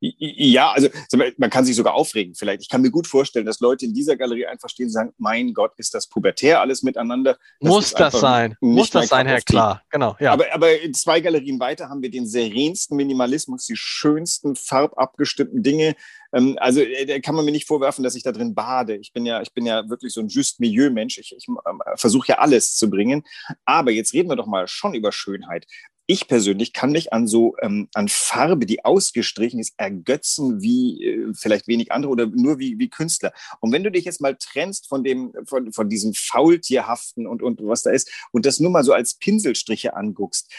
Ja, 0.00 0.72
also 0.72 0.88
man 1.36 1.50
kann 1.50 1.64
sich 1.64 1.76
sogar 1.76 1.94
aufregen 1.94 2.34
vielleicht. 2.34 2.62
Ich 2.62 2.68
kann 2.68 2.82
mir 2.82 2.90
gut 2.90 3.06
vorstellen, 3.06 3.46
dass 3.46 3.60
Leute 3.60 3.84
in 3.84 3.94
dieser 3.94 4.16
Galerie 4.16 4.46
einfach 4.46 4.68
stehen 4.68 4.86
und 4.86 4.92
sagen, 4.92 5.12
mein 5.18 5.54
Gott, 5.54 5.72
ist 5.76 5.94
das 5.94 6.08
pubertär 6.08 6.60
alles 6.60 6.82
miteinander. 6.82 7.38
Das 7.60 7.70
muss 7.70 7.90
das 7.92 8.18
sein. 8.18 8.56
Muss 8.60 8.90
das 8.90 9.08
sein, 9.08 9.26
Herr 9.26 9.40
Klar. 9.40 9.82
Genau, 9.90 10.16
ja. 10.18 10.32
Aber, 10.32 10.46
aber 10.52 10.68
zwei 10.92 11.20
Galerien 11.20 11.60
weiter 11.60 11.88
haben 11.88 12.02
wir 12.02 12.10
den 12.10 12.26
serensten 12.26 12.96
Minimalismus, 12.96 13.66
die 13.66 13.76
schönsten 13.76 14.56
farbabgestimmten 14.56 15.62
Dinge, 15.62 15.94
ähm, 16.32 16.56
also 16.60 16.80
äh, 16.80 17.20
kann 17.20 17.34
man 17.34 17.44
mir 17.44 17.52
nicht 17.52 17.66
vorwerfen, 17.66 18.04
dass 18.04 18.14
ich 18.14 18.22
da 18.22 18.32
drin 18.32 18.54
bade. 18.54 18.96
Ich 18.96 19.12
bin 19.12 19.26
ja, 19.26 19.42
ich 19.42 19.52
bin 19.52 19.66
ja 19.66 19.88
wirklich 19.88 20.12
so 20.12 20.20
ein 20.20 20.28
just 20.28 20.60
Milieu-Mensch. 20.60 21.18
Ich, 21.18 21.34
ich 21.36 21.46
ähm, 21.48 21.80
versuche 21.96 22.28
ja 22.28 22.38
alles 22.38 22.76
zu 22.76 22.90
bringen. 22.90 23.24
Aber 23.64 23.90
jetzt 23.90 24.12
reden 24.12 24.28
wir 24.28 24.36
doch 24.36 24.46
mal 24.46 24.68
schon 24.68 24.94
über 24.94 25.12
Schönheit. 25.12 25.66
Ich 26.06 26.26
persönlich 26.26 26.72
kann 26.72 26.90
mich 26.90 27.12
an 27.12 27.28
so 27.28 27.54
ähm, 27.62 27.88
an 27.94 28.08
Farbe, 28.08 28.66
die 28.66 28.84
ausgestrichen 28.84 29.60
ist, 29.60 29.74
ergötzen 29.76 30.60
wie 30.60 31.04
äh, 31.04 31.32
vielleicht 31.34 31.68
wenig 31.68 31.92
andere 31.92 32.10
oder 32.10 32.26
nur 32.26 32.58
wie, 32.58 32.80
wie 32.80 32.90
Künstler. 32.90 33.32
Und 33.60 33.70
wenn 33.70 33.84
du 33.84 33.92
dich 33.92 34.06
jetzt 34.06 34.20
mal 34.20 34.34
trennst 34.34 34.88
von 34.88 35.04
dem, 35.04 35.32
von, 35.44 35.72
von 35.72 35.88
diesem 35.88 36.12
Faultierhaften 36.12 37.28
und, 37.28 37.42
und 37.42 37.60
was 37.62 37.84
da 37.84 37.90
ist 37.90 38.10
und 38.32 38.44
das 38.44 38.58
nur 38.58 38.72
mal 38.72 38.82
so 38.82 38.92
als 38.92 39.14
Pinselstriche 39.14 39.94
anguckst, 39.94 40.52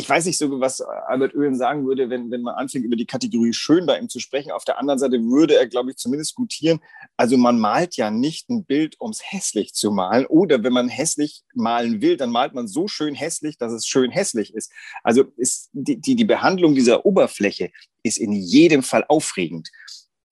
ich 0.00 0.08
weiß 0.08 0.24
nicht 0.24 0.38
so, 0.38 0.60
was 0.60 0.80
Albert 0.80 1.34
Oehlen 1.34 1.54
sagen 1.54 1.86
würde, 1.86 2.08
wenn, 2.08 2.30
wenn 2.30 2.40
man 2.40 2.54
anfängt, 2.54 2.86
über 2.86 2.96
die 2.96 3.04
Kategorie 3.04 3.52
schön 3.52 3.84
bei 3.84 3.98
ihm 3.98 4.08
zu 4.08 4.18
sprechen. 4.18 4.50
Auf 4.50 4.64
der 4.64 4.78
anderen 4.78 4.98
Seite 4.98 5.22
würde 5.22 5.56
er, 5.56 5.66
glaube 5.66 5.90
ich, 5.90 5.96
zumindest 5.96 6.34
gutieren. 6.34 6.80
Also 7.18 7.36
man 7.36 7.60
malt 7.60 7.96
ja 7.96 8.10
nicht 8.10 8.48
ein 8.48 8.64
Bild, 8.64 8.96
um 8.98 9.10
es 9.10 9.20
hässlich 9.22 9.74
zu 9.74 9.90
malen. 9.90 10.24
Oder 10.24 10.64
wenn 10.64 10.72
man 10.72 10.88
hässlich 10.88 11.42
malen 11.52 12.00
will, 12.00 12.16
dann 12.16 12.30
malt 12.30 12.54
man 12.54 12.66
so 12.66 12.88
schön 12.88 13.14
hässlich, 13.14 13.58
dass 13.58 13.72
es 13.72 13.86
schön 13.86 14.10
hässlich 14.10 14.54
ist. 14.54 14.72
Also 15.04 15.24
ist 15.36 15.68
die, 15.72 16.00
die, 16.00 16.16
die 16.16 16.24
Behandlung 16.24 16.74
dieser 16.74 17.04
Oberfläche 17.04 17.70
ist 18.02 18.18
in 18.18 18.32
jedem 18.32 18.82
Fall 18.82 19.04
aufregend 19.06 19.68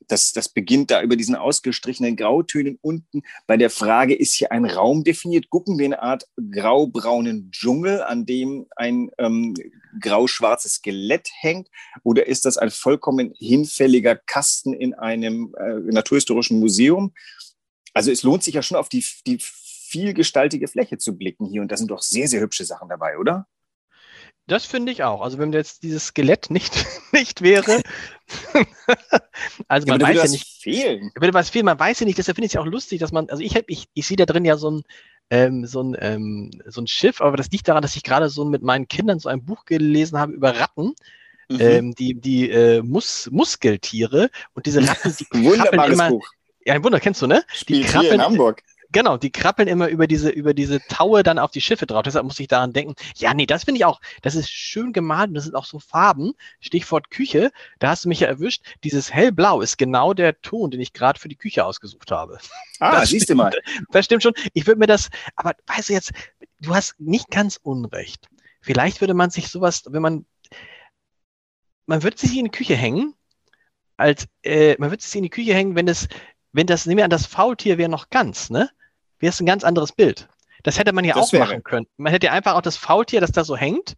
das, 0.09 0.33
das 0.33 0.49
beginnt 0.49 0.91
da 0.91 1.03
über 1.03 1.17
diesen 1.17 1.35
ausgestrichenen 1.35 2.17
Grautönen 2.17 2.79
unten. 2.81 3.23
Bei 3.47 3.57
der 3.57 3.71
Frage, 3.71 4.15
ist 4.15 4.35
hier 4.35 4.53
ein 4.53 4.65
Raum 4.65 5.05
definiert? 5.05 5.51
Gucken 5.51 5.79
wir 5.79 5.85
eine 5.85 6.03
Art 6.03 6.27
graubraunen 6.51 7.51
Dschungel, 7.51 8.03
an 8.03 8.27
dem 8.27 8.67
ein 8.77 9.11
ähm, 9.19 9.55
grau-schwarzes 10.01 10.75
Skelett 10.75 11.29
hängt? 11.41 11.69
Oder 12.03 12.27
ist 12.27 12.45
das 12.45 12.57
ein 12.57 12.71
vollkommen 12.71 13.33
hinfälliger 13.39 14.17
Kasten 14.17 14.73
in 14.73 14.95
einem 14.95 15.55
äh, 15.59 15.93
naturhistorischen 15.93 16.59
Museum? 16.59 17.13
Also 17.95 18.11
es 18.11 18.23
lohnt 18.23 18.43
sich 18.43 18.55
ja 18.55 18.63
schon 18.63 18.77
auf 18.77 18.89
die, 18.89 19.05
die 19.27 19.39
vielgestaltige 19.41 20.69
Fläche 20.69 20.99
zu 20.99 21.17
blicken 21.17 21.47
hier. 21.47 21.63
Und 21.63 21.73
da 21.73 21.77
sind 21.77 21.91
doch 21.91 22.03
sehr, 22.03 22.29
sehr 22.29 22.41
hübsche 22.41 22.65
Sachen 22.65 22.89
dabei, 22.89 23.19
oder? 23.19 23.47
Das 24.49 24.65
finde 24.65 24.91
ich 24.91 25.05
auch. 25.05 25.21
Also 25.21 25.39
wenn 25.39 25.53
jetzt 25.53 25.83
dieses 25.83 26.07
Skelett 26.07 26.51
nicht, 26.51 26.73
nicht 27.13 27.43
wäre, 27.43 27.83
also 29.69 29.87
man 29.87 30.01
ja, 30.01 30.09
weiß 30.09 30.17
ja 30.17 30.29
nicht, 30.29 30.63
fehlen. 30.63 31.11
würde 31.15 31.35
was 31.35 31.51
fehlen, 31.51 31.67
man 31.67 31.79
weiß 31.79 32.01
ja 32.01 32.07
nicht, 32.07 32.19
deshalb 32.19 32.37
finde 32.37 32.47
ich 32.47 32.51
es 32.51 32.55
ja 32.55 32.63
auch 32.63 32.67
lustig, 32.67 32.99
dass 32.99 33.13
man, 33.13 33.29
also 33.29 33.43
ich, 33.43 33.55
ich, 33.67 33.89
ich 33.93 34.07
sehe 34.07 34.17
da 34.17 34.25
drin 34.25 34.47
ja 34.47 34.57
so 34.57 34.71
ein, 34.71 34.83
ähm, 35.29 35.67
so, 35.67 35.83
ein, 35.83 35.97
ähm, 36.01 36.51
so 36.67 36.81
ein 36.81 36.87
Schiff, 36.87 37.21
aber 37.21 37.37
das 37.37 37.51
liegt 37.51 37.69
daran, 37.69 37.83
dass 37.83 37.95
ich 37.95 38.03
gerade 38.03 38.31
so 38.31 38.47
mit 38.47 38.63
meinen 38.63 38.89
Kindern 38.89 39.19
so 39.19 39.29
ein 39.29 39.45
Buch 39.45 39.67
gelesen 39.67 40.19
habe 40.19 40.33
über 40.33 40.59
Ratten. 40.59 40.95
Mhm. 41.51 41.61
Ähm, 41.61 41.95
die 41.95 42.13
die 42.13 42.51
äh, 42.51 42.83
Mus 42.83 43.31
Muskeltiere 43.33 44.29
und 44.53 44.67
diese 44.67 44.87
Ratten, 44.87 45.17
die 45.19 45.25
krabbeln 45.57 45.93
immer. 45.93 46.11
Buch. 46.11 46.29
Ja, 46.67 46.75
ein 46.75 46.85
Wunder, 46.85 47.01
kennst 47.01 47.23
du, 47.23 47.27
ne? 47.27 47.43
Spielt 47.55 47.85
die 47.85 47.89
krabbeln, 47.89 48.15
in 48.17 48.23
Hamburg. 48.23 48.63
Genau, 48.91 49.19
die 49.19 49.31
krabbeln 49.31 49.69
immer 49.69 49.89
über 49.89 50.07
diese, 50.07 50.31
über 50.31 50.55
diese 50.55 50.81
Taue 50.89 51.23
dann 51.23 51.39
auf 51.39 51.51
die 51.51 51.61
Schiffe 51.61 51.87
drauf. 51.87 52.03
Deshalb 52.05 52.25
muss 52.25 52.41
ich 52.41 52.49
daran 52.49 52.73
denken. 52.73 52.95
Ja, 53.17 53.35
nee, 53.35 53.45
das 53.45 53.65
finde 53.65 53.79
ich 53.79 53.85
auch. 53.85 54.01
Das 54.23 54.35
ist 54.35 54.51
schön 54.51 54.95
gemalt 54.95 55.29
und 55.29 55.35
das 55.35 55.45
sind 55.45 55.55
auch 55.55 55.67
so 55.67 55.79
Farben. 55.79 56.33
Stichwort 56.61 57.11
Küche. 57.11 57.53
Da 57.81 57.91
hast 57.91 58.07
du 58.07 58.09
mich 58.09 58.21
ja 58.21 58.29
erwischt. 58.29 58.63
Dieses 58.85 59.13
hellblau 59.13 59.61
ist 59.61 59.77
genau 59.77 60.15
der 60.15 60.41
Ton, 60.41 60.71
den 60.71 60.81
ich 60.81 60.95
gerade 60.95 61.21
für 61.21 61.29
die 61.29 61.37
Küche 61.37 61.67
ausgesucht 61.67 62.11
habe. 62.11 62.39
Ah, 62.81 63.01
das 63.01 63.11
siehst 63.11 63.25
stimmt, 63.25 63.41
du 63.41 63.43
mal. 63.43 63.53
Das 63.91 64.07
stimmt 64.07 64.23
schon. 64.23 64.35
Ich 64.55 64.67
würde 64.67 64.79
mir 64.79 64.87
das, 64.87 65.11
aber 65.37 65.55
weißt 65.67 65.91
du 65.91 65.93
jetzt, 65.93 66.13
du 66.61 66.75
hast 66.75 66.99
nicht 66.99 67.31
ganz 67.31 67.59
unrecht. 67.63 68.29
Vielleicht 68.63 69.01
würde 69.03 69.15
man 69.15 69.31
sich 69.31 69.49
sowas, 69.49 69.83
wenn 69.87 70.03
man, 70.03 70.27
man 71.87 72.03
würde 72.03 72.19
sich 72.19 72.37
in 72.37 72.47
die 72.47 72.51
Küche 72.51 72.75
hängen, 72.75 73.15
als, 73.99 74.29
äh, 74.43 74.77
man 74.79 74.91
würde 74.91 75.03
sich 75.03 75.15
in 75.15 75.25
die 75.25 75.31
Küche 75.31 75.55
hängen, 75.55 75.75
wenn 75.75 75.89
es, 75.89 76.09
wenn 76.53 76.67
das, 76.67 76.87
nehmen 76.87 76.99
wir 76.99 77.05
an, 77.05 77.11
das 77.11 77.27
Faultier 77.27 77.77
wäre 77.77 77.91
noch 77.91 78.11
ganz, 78.11 78.49
ne? 78.49 78.71
Wäre 79.21 79.31
es 79.31 79.41
ein 79.41 79.47
ganz 79.47 79.65
anderes 79.65 79.93
Bild. 79.93 80.29
Das 80.63 80.79
hätte 80.79 80.93
man 80.93 81.05
ja 81.05 81.15
das 81.15 81.33
auch 81.33 81.39
machen 81.39 81.63
können. 81.63 81.87
Man 81.97 82.13
hätte 82.13 82.27
ja 82.27 82.33
einfach 82.33 82.55
auch 82.55 82.63
das 82.63 82.77
Faultier, 82.77 83.21
das 83.21 83.33
da 83.33 83.45
so 83.45 83.57
hängt. 83.57 83.97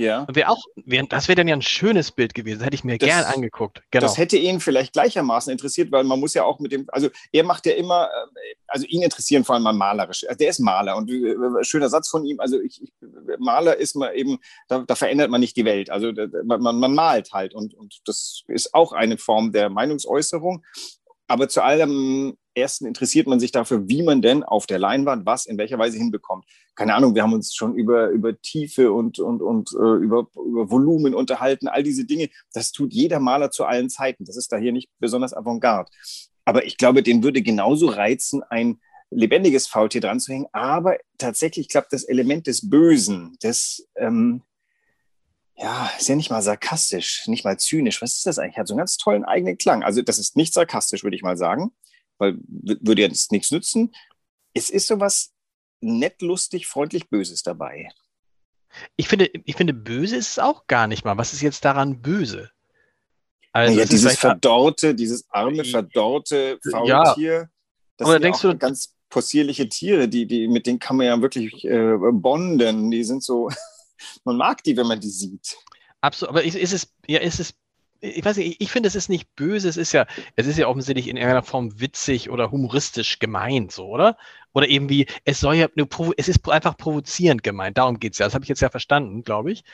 Ja. 0.00 0.26
Wäre 0.32 0.48
auch, 0.50 0.62
wär, 0.76 1.02
das 1.08 1.26
wäre 1.26 1.34
dann 1.34 1.48
ja 1.48 1.56
ein 1.56 1.62
schönes 1.62 2.12
Bild 2.12 2.32
gewesen. 2.32 2.60
Das 2.60 2.66
hätte 2.66 2.76
ich 2.76 2.84
mir 2.84 2.98
das, 2.98 3.08
gern 3.08 3.24
angeguckt. 3.24 3.82
Genau. 3.90 4.02
Das 4.02 4.16
hätte 4.16 4.36
ihn 4.36 4.60
vielleicht 4.60 4.92
gleichermaßen 4.92 5.50
interessiert, 5.50 5.90
weil 5.90 6.04
man 6.04 6.20
muss 6.20 6.34
ja 6.34 6.44
auch 6.44 6.60
mit 6.60 6.70
dem, 6.70 6.86
also 6.92 7.08
er 7.32 7.42
macht 7.42 7.66
ja 7.66 7.72
immer, 7.72 8.04
äh, 8.04 8.54
also 8.68 8.86
ihn 8.86 9.02
interessieren 9.02 9.42
vor 9.42 9.56
allem 9.56 9.64
mal 9.64 9.72
malerisch. 9.72 10.24
Also 10.28 10.38
der 10.38 10.50
ist 10.50 10.60
Maler 10.60 10.96
und 10.96 11.10
äh, 11.10 11.64
schöner 11.64 11.88
Satz 11.88 12.08
von 12.08 12.24
ihm. 12.24 12.38
Also 12.38 12.60
ich, 12.60 12.80
ich 12.80 12.92
Maler 13.40 13.76
ist 13.76 13.96
man 13.96 14.14
eben, 14.14 14.38
da, 14.68 14.84
da, 14.86 14.94
verändert 14.94 15.30
man 15.30 15.40
nicht 15.40 15.56
die 15.56 15.64
Welt. 15.64 15.90
Also 15.90 16.12
man, 16.44 16.62
man 16.62 16.94
malt 16.94 17.32
halt 17.32 17.52
und, 17.52 17.74
und 17.74 17.98
das 18.04 18.44
ist 18.46 18.74
auch 18.74 18.92
eine 18.92 19.18
Form 19.18 19.50
der 19.50 19.68
Meinungsäußerung. 19.68 20.64
Aber 21.28 21.48
zu 21.48 21.62
allem 21.62 22.36
ersten 22.54 22.86
interessiert 22.86 23.26
man 23.26 23.38
sich 23.38 23.52
dafür, 23.52 23.88
wie 23.88 24.02
man 24.02 24.20
denn 24.22 24.42
auf 24.42 24.66
der 24.66 24.78
Leinwand 24.78 25.26
was 25.26 25.46
in 25.46 25.58
welcher 25.58 25.78
Weise 25.78 25.98
hinbekommt. 25.98 26.44
Keine 26.74 26.94
Ahnung, 26.94 27.14
wir 27.14 27.22
haben 27.22 27.32
uns 27.32 27.54
schon 27.54 27.74
über, 27.74 28.08
über 28.08 28.40
Tiefe 28.40 28.92
und, 28.92 29.18
und, 29.18 29.42
und 29.42 29.72
uh, 29.74 29.96
über, 29.96 30.26
über 30.34 30.70
Volumen 30.70 31.14
unterhalten, 31.14 31.68
all 31.68 31.82
diese 31.82 32.04
Dinge. 32.04 32.28
Das 32.52 32.72
tut 32.72 32.92
jeder 32.92 33.20
Maler 33.20 33.50
zu 33.50 33.64
allen 33.64 33.90
Zeiten. 33.90 34.24
Das 34.24 34.36
ist 34.36 34.50
da 34.52 34.56
hier 34.56 34.72
nicht 34.72 34.88
besonders 34.98 35.34
avantgarde. 35.34 35.90
Aber 36.44 36.64
ich 36.64 36.78
glaube, 36.78 37.02
den 37.02 37.22
würde 37.22 37.42
genauso 37.42 37.88
reizen, 37.88 38.42
ein 38.42 38.80
lebendiges 39.10 39.66
Faultier 39.66 40.00
dran 40.00 40.20
zu 40.20 40.32
hängen. 40.32 40.46
Aber 40.52 40.96
tatsächlich 41.18 41.68
klappt 41.68 41.92
das 41.92 42.04
Element 42.04 42.46
des 42.46 42.68
Bösen, 42.68 43.36
des, 43.42 43.86
ähm, 43.96 44.42
ja, 45.58 45.90
ist 45.98 46.08
ja 46.08 46.14
nicht 46.14 46.30
mal 46.30 46.42
sarkastisch, 46.42 47.26
nicht 47.26 47.44
mal 47.44 47.58
zynisch. 47.58 48.00
Was 48.00 48.16
ist 48.16 48.26
das 48.26 48.38
eigentlich? 48.38 48.58
Hat 48.58 48.68
so 48.68 48.74
einen 48.74 48.78
ganz 48.78 48.96
tollen 48.96 49.24
eigenen 49.24 49.58
Klang. 49.58 49.82
Also 49.82 50.02
das 50.02 50.18
ist 50.18 50.36
nicht 50.36 50.54
sarkastisch, 50.54 51.02
würde 51.02 51.16
ich 51.16 51.22
mal 51.22 51.36
sagen 51.36 51.72
weil 52.18 52.36
würde 52.48 53.02
jetzt 53.02 53.32
nichts 53.32 53.50
nützen. 53.50 53.94
Es 54.54 54.70
ist 54.70 54.88
sowas 54.88 55.32
nett, 55.80 56.20
lustig, 56.20 56.66
freundlich, 56.66 57.08
Böses 57.08 57.42
dabei. 57.42 57.88
Ich 58.96 59.08
finde, 59.08 59.30
ich 59.44 59.56
finde, 59.56 59.72
böse 59.72 60.16
ist 60.16 60.30
es 60.32 60.38
auch 60.38 60.66
gar 60.66 60.86
nicht 60.88 61.04
mal. 61.04 61.16
Was 61.16 61.32
ist 61.32 61.40
jetzt 61.40 61.64
daran 61.64 62.02
böse? 62.02 62.50
Also 63.52 63.78
ja, 63.78 63.86
dieses 63.86 64.18
verdorrte, 64.18 64.94
dieses 64.94 65.26
arme, 65.30 65.64
verdorrte 65.64 66.58
Faultier. 66.70 67.32
Ja. 67.32 67.48
Das 67.96 68.08
sind 68.08 68.22
denkst 68.22 68.42
du, 68.42 68.56
ganz 68.58 68.94
possierliche 69.08 69.68
Tiere, 69.68 70.06
die, 70.06 70.26
die, 70.26 70.48
mit 70.48 70.66
denen 70.66 70.78
kann 70.78 70.96
man 70.96 71.06
ja 71.06 71.20
wirklich 71.22 71.64
äh, 71.64 71.96
bonden. 72.12 72.90
Die 72.90 73.04
sind 73.04 73.22
so, 73.22 73.48
man 74.24 74.36
mag 74.36 74.62
die, 74.64 74.76
wenn 74.76 74.86
man 74.86 75.00
die 75.00 75.10
sieht. 75.10 75.56
Absolut, 76.00 76.30
aber 76.30 76.44
ist, 76.44 76.54
ist 76.54 76.72
es, 76.72 76.92
ja, 77.06 77.20
ist 77.20 77.40
es 77.40 77.54
ich 78.00 78.24
weiß 78.24 78.36
nicht, 78.36 78.60
ich 78.60 78.70
finde, 78.70 78.86
es 78.86 78.94
ist 78.94 79.08
nicht 79.08 79.34
böse, 79.34 79.68
es 79.68 79.76
ist 79.76 79.92
ja, 79.92 80.06
es 80.36 80.46
ist 80.46 80.56
ja 80.56 80.68
offensichtlich 80.68 81.08
in 81.08 81.16
irgendeiner 81.16 81.42
Form 81.42 81.80
witzig 81.80 82.30
oder 82.30 82.50
humoristisch 82.50 83.18
gemeint, 83.18 83.72
so, 83.72 83.86
oder? 83.86 84.16
Oder 84.52 84.68
eben 84.68 84.88
wie, 84.88 85.06
es 85.24 85.40
soll 85.40 85.56
ja, 85.56 85.68
es 86.16 86.28
ist 86.28 86.48
einfach 86.48 86.76
provozierend 86.76 87.42
gemeint, 87.42 87.78
darum 87.78 87.98
geht 87.98 88.12
es 88.12 88.18
ja. 88.18 88.26
Das 88.26 88.34
habe 88.34 88.44
ich 88.44 88.48
jetzt 88.48 88.60
ja 88.60 88.70
verstanden, 88.70 89.24
glaube 89.24 89.52
ich. 89.52 89.64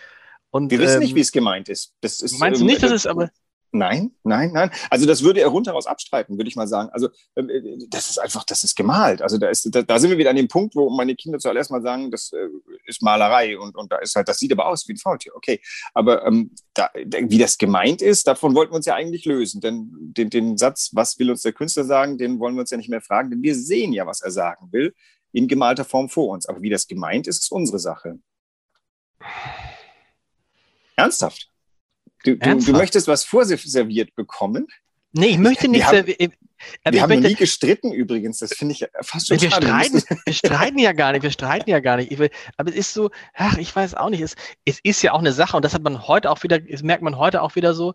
Und, 0.51 0.71
Wir 0.71 0.79
wissen 0.79 0.95
ähm, 0.95 1.01
nicht, 1.01 1.15
wie 1.15 1.21
es 1.21 1.33
gemeint 1.33 1.69
ist. 1.69 1.93
Das 2.01 2.21
ist 2.21 2.39
meinst 2.39 2.61
du 2.61 2.65
nicht, 2.65 2.83
dass 2.83 2.93
es 2.93 3.07
aber. 3.07 3.31
Nein, 3.75 4.13
nein, 4.23 4.53
nein. 4.53 4.71
Also 4.89 5.05
das 5.05 5.25
würde 5.25 5.41
er 5.41 5.49
rundheraus 5.49 5.89
abstreiten, 5.89 6.39
würde 6.39 6.47
ich 6.47 6.55
mal 6.55 6.69
sagen. 6.69 6.91
Also 6.91 7.09
ähm, 7.35 7.51
äh, 7.51 7.85
das 7.89 8.09
ist 8.09 8.19
einfach, 8.19 8.45
das 8.45 8.63
ist 8.63 8.77
gemalt. 8.77 9.21
Also 9.21 9.37
da, 9.37 9.49
ist, 9.49 9.69
da, 9.75 9.83
da, 9.83 9.99
sind 9.99 10.11
wir 10.11 10.19
wieder 10.19 10.31
an 10.31 10.37
dem 10.37 10.47
Punkt, 10.47 10.77
wo 10.77 10.91
meine 10.91 11.17
Kinder 11.17 11.41
zuallererst 11.41 11.73
mal 11.73 11.83
sagen, 11.83 12.13
das 12.13 12.33
äh, 12.33 12.47
ist 12.87 13.03
Malerei 13.03 13.59
und, 13.59 13.75
und 13.75 13.91
da 13.91 13.97
ist 13.97 14.15
halt, 14.15 14.29
das 14.29 14.39
sieht 14.39 14.53
aber 14.53 14.69
aus 14.69 14.87
wie 14.87 14.93
ein 14.93 14.99
Faultier. 14.99 15.35
Okay, 15.35 15.61
aber 15.93 16.25
ähm, 16.25 16.53
da, 16.73 16.89
wie 16.95 17.37
das 17.37 17.59
gemeint 17.59 18.01
ist, 18.01 18.29
davon 18.29 18.55
wollten 18.55 18.73
wir 18.73 18.77
uns 18.77 18.87
ja 18.87 18.95
eigentlich 18.95 19.25
lösen. 19.25 19.61
Denn 19.61 19.91
den, 19.93 20.31
den 20.31 20.57
Satz, 20.57 20.91
was 20.93 21.19
will 21.19 21.33
uns 21.33 21.43
der 21.43 21.53
Künstler 21.53 21.83
sagen, 21.83 22.17
den 22.17 22.39
wollen 22.39 22.55
wir 22.55 22.61
uns 22.61 22.71
ja 22.71 22.77
nicht 22.77 22.91
mehr 22.91 23.01
fragen, 23.01 23.31
denn 23.31 23.43
wir 23.43 23.57
sehen 23.57 23.93
ja, 23.93 24.07
was 24.07 24.21
er 24.21 24.31
sagen 24.31 24.69
will, 24.71 24.95
in 25.33 25.49
gemalter 25.49 25.85
Form 25.85 26.09
vor 26.09 26.29
uns. 26.29 26.47
Aber 26.47 26.63
wie 26.63 26.71
das 26.71 26.87
gemeint 26.87 27.27
ist, 27.27 27.43
ist 27.43 27.51
unsere 27.51 27.81
Sache. 27.81 28.21
Ernsthaft? 30.95 31.51
Du, 32.25 32.37
du, 32.37 32.57
du, 32.57 32.73
möchtest 32.73 33.07
was 33.07 33.25
vorserviert 33.25 34.15
bekommen? 34.15 34.67
Nee, 35.13 35.27
ich 35.27 35.39
möchte 35.39 35.69
nicht 35.69 35.87
servieren. 35.87 36.33
Wir 36.89 37.03
haben 37.03 37.11
möchte, 37.11 37.29
nie 37.29 37.35
gestritten 37.35 37.93
übrigens, 37.93 38.39
das 38.39 38.55
finde 38.55 38.73
ich 38.73 38.87
fast 39.03 39.29
schon 39.29 39.41
wir 39.41 39.51
streiten, 39.51 40.03
wir 40.25 40.33
streiten 40.33 40.79
ja 40.79 40.93
gar 40.93 41.13
nicht, 41.13 41.23
wir 41.23 41.31
streiten 41.31 41.69
ja 41.69 41.81
gar 41.81 41.97
nicht. 41.97 42.19
Will, 42.19 42.31
aber 42.57 42.71
es 42.71 42.77
ist 42.77 42.95
so, 42.95 43.11
ach, 43.35 43.59
ich 43.59 43.75
weiß 43.75 43.95
auch 43.95 44.09
nicht, 44.09 44.23
es, 44.23 44.35
es 44.65 44.81
ist 44.83 45.03
ja 45.03 45.13
auch 45.13 45.19
eine 45.19 45.33
Sache 45.33 45.57
und 45.57 45.65
das 45.65 45.75
hat 45.75 45.83
man 45.83 46.07
heute 46.09 46.31
auch 46.31 46.43
wieder, 46.43 46.59
das 46.59 46.83
merkt 46.83 47.03
man 47.03 47.19
heute 47.19 47.43
auch 47.43 47.55
wieder 47.55 47.75
so, 47.75 47.95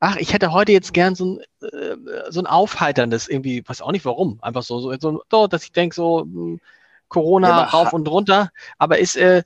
ach, 0.00 0.16
ich 0.16 0.32
hätte 0.32 0.52
heute 0.52 0.72
jetzt 0.72 0.94
gern 0.94 1.14
so 1.14 1.38
ein, 1.60 1.66
äh, 1.66 1.96
so 2.30 2.40
ein 2.40 2.46
aufheiterndes 2.46 3.28
irgendwie, 3.28 3.62
weiß 3.66 3.82
auch 3.82 3.92
nicht 3.92 4.04
warum, 4.04 4.38
einfach 4.42 4.62
so, 4.62 4.80
so, 4.80 4.94
so, 4.98 5.22
so 5.30 5.46
dass 5.46 5.64
ich 5.64 5.72
denke 5.72 5.94
so, 5.94 6.22
hm, 6.22 6.60
Corona 7.08 7.48
ja, 7.48 7.64
rauf 7.64 7.92
und 7.92 8.08
runter, 8.08 8.50
aber 8.78 8.98
ist, 8.98 9.16
äh, 9.16 9.42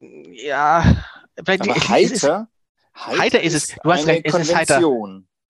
ja, 0.00 0.84
vielleicht, 1.44 1.62
aber 1.62 1.88
heiter, 1.88 2.48
Heiter, 3.06 3.18
heiter 3.18 3.42
ist 3.42 3.54
es. 3.54 3.76
Du 3.82 3.92
hast 3.92 4.06
recht, 4.06 4.26
es 4.26 4.34
ist 4.34 4.54
heiter. 4.54 4.80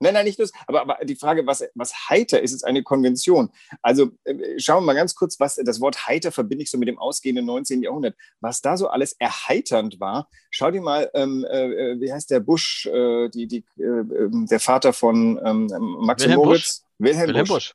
Nein, 0.00 0.14
nein, 0.14 0.24
nicht 0.24 0.38
das. 0.38 0.52
Aber, 0.66 0.82
aber 0.82 1.04
die 1.04 1.16
Frage, 1.16 1.46
was, 1.46 1.64
was 1.74 2.08
heiter 2.08 2.40
ist, 2.40 2.52
ist 2.52 2.64
eine 2.64 2.82
Konvention. 2.82 3.50
Also 3.82 4.10
äh, 4.24 4.58
schauen 4.58 4.82
wir 4.82 4.86
mal 4.86 4.94
ganz 4.94 5.14
kurz, 5.14 5.40
was 5.40 5.56
das 5.56 5.80
Wort 5.80 6.06
heiter 6.06 6.30
verbinde 6.30 6.62
ich 6.62 6.70
so 6.70 6.78
mit 6.78 6.88
dem 6.88 6.98
ausgehenden 6.98 7.46
19. 7.46 7.82
Jahrhundert. 7.82 8.16
Was 8.40 8.60
da 8.60 8.76
so 8.76 8.88
alles 8.88 9.14
erheiternd 9.18 9.98
war, 9.98 10.28
schau 10.50 10.70
dir 10.70 10.82
mal, 10.82 11.10
ähm, 11.14 11.44
äh, 11.50 11.92
äh 11.92 12.00
wie 12.00 12.12
heißt 12.12 12.30
der 12.30 12.40
Busch, 12.40 12.86
äh, 12.86 13.28
die, 13.30 13.48
die, 13.48 13.64
äh, 13.78 13.82
ähm, 13.82 14.46
der 14.48 14.60
Vater 14.60 14.92
von 14.92 15.40
ähm, 15.44 15.66
Max 16.00 16.22
Wilhelm 16.22 16.40
Moritz? 16.40 16.80
Busch. 16.80 16.88
Wilhelm, 16.98 17.28
Wilhelm 17.28 17.46
Busch. 17.46 17.70
Busch. 17.70 17.74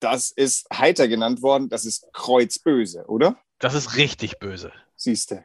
Das 0.00 0.30
ist 0.30 0.66
heiter 0.70 1.08
genannt 1.08 1.40
worden, 1.40 1.70
das 1.70 1.86
ist 1.86 2.06
kreuzböse, 2.12 3.06
oder? 3.06 3.38
Das 3.58 3.72
ist 3.72 3.96
richtig 3.96 4.38
böse. 4.38 4.72
Siehst 4.94 5.30
du. 5.30 5.42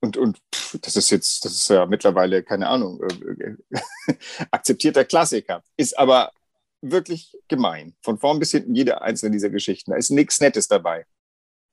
Und, 0.00 0.16
und 0.16 0.38
pff, 0.54 0.78
das 0.80 0.96
ist 0.96 1.10
jetzt, 1.10 1.44
das 1.44 1.52
ist 1.52 1.68
ja 1.68 1.86
mittlerweile, 1.86 2.42
keine 2.42 2.68
Ahnung, 2.68 3.00
äh, 3.02 4.14
akzeptierter 4.50 5.04
Klassiker. 5.04 5.62
Ist 5.76 5.98
aber 5.98 6.32
wirklich 6.80 7.36
gemein. 7.48 7.94
Von 8.02 8.18
vorn 8.18 8.38
bis 8.38 8.52
hinten 8.52 8.74
jede 8.74 9.02
einzelne 9.02 9.32
dieser 9.32 9.50
Geschichten. 9.50 9.90
Da 9.90 9.96
ist 9.96 10.10
nichts 10.10 10.40
Nettes 10.40 10.68
dabei. 10.68 11.06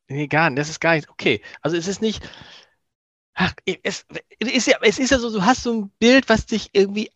Nee, 0.08 0.28
gar 0.28 0.50
nicht. 0.50 0.60
Das 0.60 0.70
ist 0.70 0.80
gar 0.80 0.96
nicht. 0.96 1.10
Okay. 1.10 1.42
Also 1.62 1.78
es 1.78 1.88
ist 1.88 2.02
nicht. 2.02 2.28
Ach, 3.36 3.54
es, 3.66 4.06
ist 4.40 4.68
ja, 4.68 4.78
es 4.82 4.98
ist 4.98 5.12
ja 5.12 5.20
so, 5.20 5.32
du 5.32 5.44
hast 5.44 5.64
so 5.64 5.74
ein 5.74 5.92
Bild, 6.00 6.30
was 6.30 6.46
dich 6.46 6.70
irgendwie. 6.74 7.12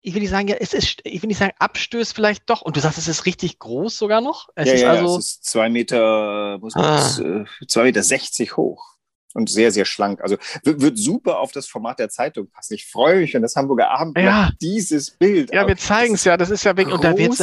Ich 0.00 0.14
will 0.14 0.20
nicht 0.20 0.30
sagen, 0.30 0.48
ja, 0.48 0.56
es 0.56 0.74
ist, 0.74 1.00
ich 1.04 1.22
will 1.22 1.28
nicht 1.28 1.38
sagen, 1.38 1.54
abstößt 1.58 2.14
vielleicht 2.14 2.48
doch. 2.48 2.62
Und 2.62 2.76
du 2.76 2.80
sagst, 2.80 2.98
es 2.98 3.08
ist 3.08 3.26
richtig 3.26 3.58
groß 3.58 3.96
sogar 3.96 4.20
noch. 4.20 4.48
Es 4.54 4.68
ja, 4.68 4.74
ist 4.74 4.80
ja, 4.82 4.90
also, 4.90 5.18
es 5.18 5.26
ist 5.26 5.44
zwei 5.44 5.68
Meter, 5.68 6.58
muss 6.58 6.74
man, 6.74 6.84
ah. 6.84 7.46
zwei 7.66 7.84
Meter 7.84 8.02
sechzig 8.02 8.56
hoch 8.56 8.97
und 9.34 9.50
sehr, 9.50 9.70
sehr 9.70 9.84
schlank. 9.84 10.20
Also 10.22 10.36
wird, 10.64 10.98
super 10.98 11.38
auf 11.38 11.52
das 11.52 11.66
Format 11.66 11.98
der 11.98 12.08
Zeitung 12.08 12.50
passen. 12.50 12.74
Ich 12.74 12.86
freue 12.86 13.20
mich, 13.20 13.34
wenn 13.34 13.42
das 13.42 13.56
Hamburger 13.56 13.90
Abendblatt 13.90 14.24
ja. 14.24 14.50
dieses 14.60 15.10
Bild. 15.10 15.52
Ja, 15.52 15.66
wir 15.66 15.76
zeigen 15.76 16.14
es 16.14 16.24
ja. 16.24 16.36
Das 16.36 16.50
ist 16.50 16.64
ja 16.64 16.76
weg. 16.76 16.88
Und 16.88 17.04
da 17.04 17.16
wird's 17.16 17.42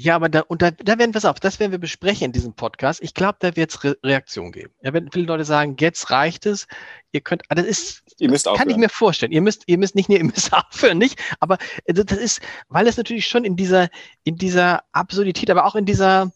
ja, 0.00 0.14
aber 0.14 0.28
da, 0.28 0.42
und 0.42 0.62
da, 0.62 0.70
da 0.70 0.96
werden 0.96 1.12
wir 1.12 1.18
es 1.18 1.24
auf, 1.24 1.40
das 1.40 1.58
werden 1.58 1.72
wir 1.72 1.80
besprechen 1.80 2.26
in 2.26 2.32
diesem 2.32 2.54
Podcast. 2.54 3.02
Ich 3.02 3.14
glaube, 3.14 3.38
da 3.40 3.56
wird 3.56 3.72
es 3.72 3.82
Re 3.82 3.98
Reaktion 4.04 4.52
geben. 4.52 4.72
Da 4.80 4.92
werden 4.92 5.10
viele 5.12 5.26
Leute 5.26 5.44
sagen, 5.44 5.74
jetzt 5.80 6.12
reicht 6.12 6.46
es. 6.46 6.68
Ihr 7.10 7.20
könnt, 7.20 7.42
ah, 7.48 7.56
das 7.56 7.66
ist, 7.66 8.04
ihr 8.18 8.30
müsst 8.30 8.46
kann 8.46 8.70
ich 8.70 8.76
mir 8.76 8.90
vorstellen. 8.90 9.32
Ihr 9.32 9.42
müsst, 9.42 9.64
ihr 9.66 9.76
müsst 9.76 9.96
nicht, 9.96 10.08
ihr 10.08 10.22
müsst 10.22 10.52
aufhören, 10.52 10.98
nicht? 10.98 11.20
Aber 11.40 11.58
das 11.84 12.16
ist, 12.16 12.40
weil 12.68 12.86
es 12.86 12.96
natürlich 12.96 13.26
schon 13.26 13.44
in 13.44 13.56
dieser, 13.56 13.88
in 14.22 14.36
dieser 14.36 14.84
Absurdität, 14.92 15.50
aber 15.50 15.66
auch 15.66 15.74
in 15.74 15.84
dieser, 15.84 16.30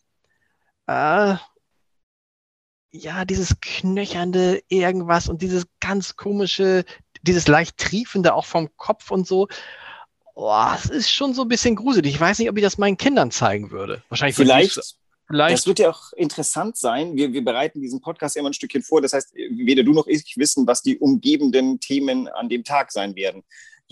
äh, 0.88 1.36
ja, 2.92 3.24
dieses 3.24 3.58
knöchernde 3.60 4.62
irgendwas 4.68 5.28
und 5.28 5.42
dieses 5.42 5.66
ganz 5.80 6.16
komische, 6.16 6.84
dieses 7.22 7.48
leicht 7.48 7.78
triefende 7.78 8.34
auch 8.34 8.44
vom 8.44 8.68
Kopf 8.76 9.10
und 9.10 9.26
so. 9.26 9.48
Boah, 10.34 10.76
es 10.78 10.88
ist 10.90 11.10
schon 11.10 11.34
so 11.34 11.42
ein 11.42 11.48
bisschen 11.48 11.74
gruselig. 11.74 12.14
Ich 12.14 12.20
weiß 12.20 12.38
nicht, 12.38 12.48
ob 12.50 12.56
ich 12.56 12.62
das 12.62 12.78
meinen 12.78 12.96
Kindern 12.96 13.30
zeigen 13.30 13.70
würde. 13.70 14.02
Wahrscheinlich 14.08 14.36
vielleicht. 14.36 14.78
Vielleicht. 15.26 15.56
Das 15.56 15.66
wird 15.66 15.78
ja 15.78 15.88
auch 15.90 16.12
interessant 16.14 16.76
sein. 16.76 17.16
Wir, 17.16 17.32
wir 17.32 17.42
bereiten 17.42 17.80
diesen 17.80 18.02
Podcast 18.02 18.36
immer 18.36 18.50
ein 18.50 18.54
Stückchen 18.54 18.82
vor. 18.82 19.00
Das 19.00 19.14
heißt, 19.14 19.34
weder 19.34 19.82
du 19.82 19.92
noch 19.92 20.06
ich 20.06 20.34
wissen, 20.36 20.66
was 20.66 20.82
die 20.82 20.98
umgebenden 20.98 21.80
Themen 21.80 22.28
an 22.28 22.50
dem 22.50 22.64
Tag 22.64 22.92
sein 22.92 23.14
werden. 23.16 23.42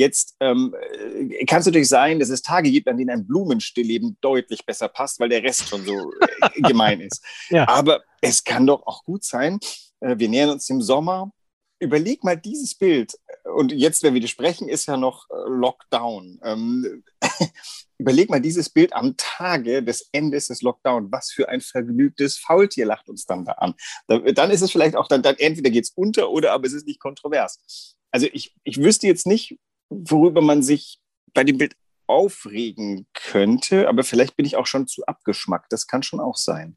Jetzt 0.00 0.34
ähm, 0.40 0.74
äh, 0.80 1.44
kann 1.44 1.60
es 1.60 1.66
natürlich 1.66 1.90
sein, 1.90 2.18
dass 2.18 2.30
es 2.30 2.40
Tage 2.40 2.70
gibt, 2.70 2.88
an 2.88 2.96
denen 2.96 3.10
ein 3.10 3.26
Blumenstillleben 3.26 4.16
deutlich 4.22 4.64
besser 4.64 4.88
passt, 4.88 5.20
weil 5.20 5.28
der 5.28 5.42
Rest 5.42 5.68
schon 5.68 5.84
so 5.84 6.10
äh, 6.40 6.60
gemein 6.62 7.02
ist. 7.02 7.22
Ja. 7.50 7.68
Aber 7.68 8.02
es 8.22 8.44
kann 8.44 8.66
doch 8.66 8.86
auch 8.86 9.04
gut 9.04 9.24
sein, 9.24 9.58
äh, 10.00 10.16
wir 10.16 10.30
nähern 10.30 10.50
uns 10.50 10.66
dem 10.66 10.80
Sommer. 10.80 11.32
Überleg 11.80 12.24
mal 12.24 12.36
dieses 12.36 12.74
Bild. 12.74 13.12
Und 13.54 13.72
jetzt, 13.72 14.02
wenn 14.02 14.14
wir 14.14 14.26
sprechen, 14.26 14.70
ist 14.70 14.86
ja 14.86 14.96
noch 14.96 15.28
äh, 15.28 15.34
Lockdown. 15.48 16.40
Ähm, 16.44 17.04
überleg 17.98 18.30
mal 18.30 18.40
dieses 18.40 18.70
Bild 18.70 18.94
am 18.94 19.16
Tage 19.18 19.82
des 19.82 20.08
Endes 20.12 20.46
des 20.46 20.62
Lockdown. 20.62 21.12
Was 21.12 21.30
für 21.30 21.50
ein 21.50 21.60
vergnügtes 21.60 22.38
Faultier 22.38 22.86
lacht 22.86 23.10
uns 23.10 23.26
dann 23.26 23.44
da 23.44 23.52
an. 23.52 23.74
dann 24.06 24.50
ist 24.50 24.62
es 24.62 24.70
vielleicht 24.70 24.96
auch 24.96 25.08
dann, 25.08 25.22
dann 25.22 25.36
entweder 25.36 25.68
geht 25.68 25.84
es 25.84 25.90
unter 25.90 26.30
oder 26.30 26.52
aber 26.52 26.66
es 26.66 26.72
ist 26.72 26.86
nicht 26.86 27.00
kontrovers. 27.00 27.96
Also 28.12 28.28
ich, 28.32 28.54
ich 28.64 28.78
wüsste 28.78 29.06
jetzt 29.06 29.26
nicht, 29.26 29.58
worüber 29.90 30.40
man 30.40 30.62
sich 30.62 30.98
bei 31.34 31.44
dem 31.44 31.58
Bild 31.58 31.76
aufregen 32.06 33.06
könnte, 33.12 33.88
aber 33.88 34.02
vielleicht 34.02 34.36
bin 34.36 34.46
ich 34.46 34.56
auch 34.56 34.66
schon 34.66 34.86
zu 34.86 35.04
abgeschmackt. 35.06 35.72
Das 35.72 35.86
kann 35.86 36.02
schon 36.02 36.20
auch 36.20 36.36
sein. 36.36 36.76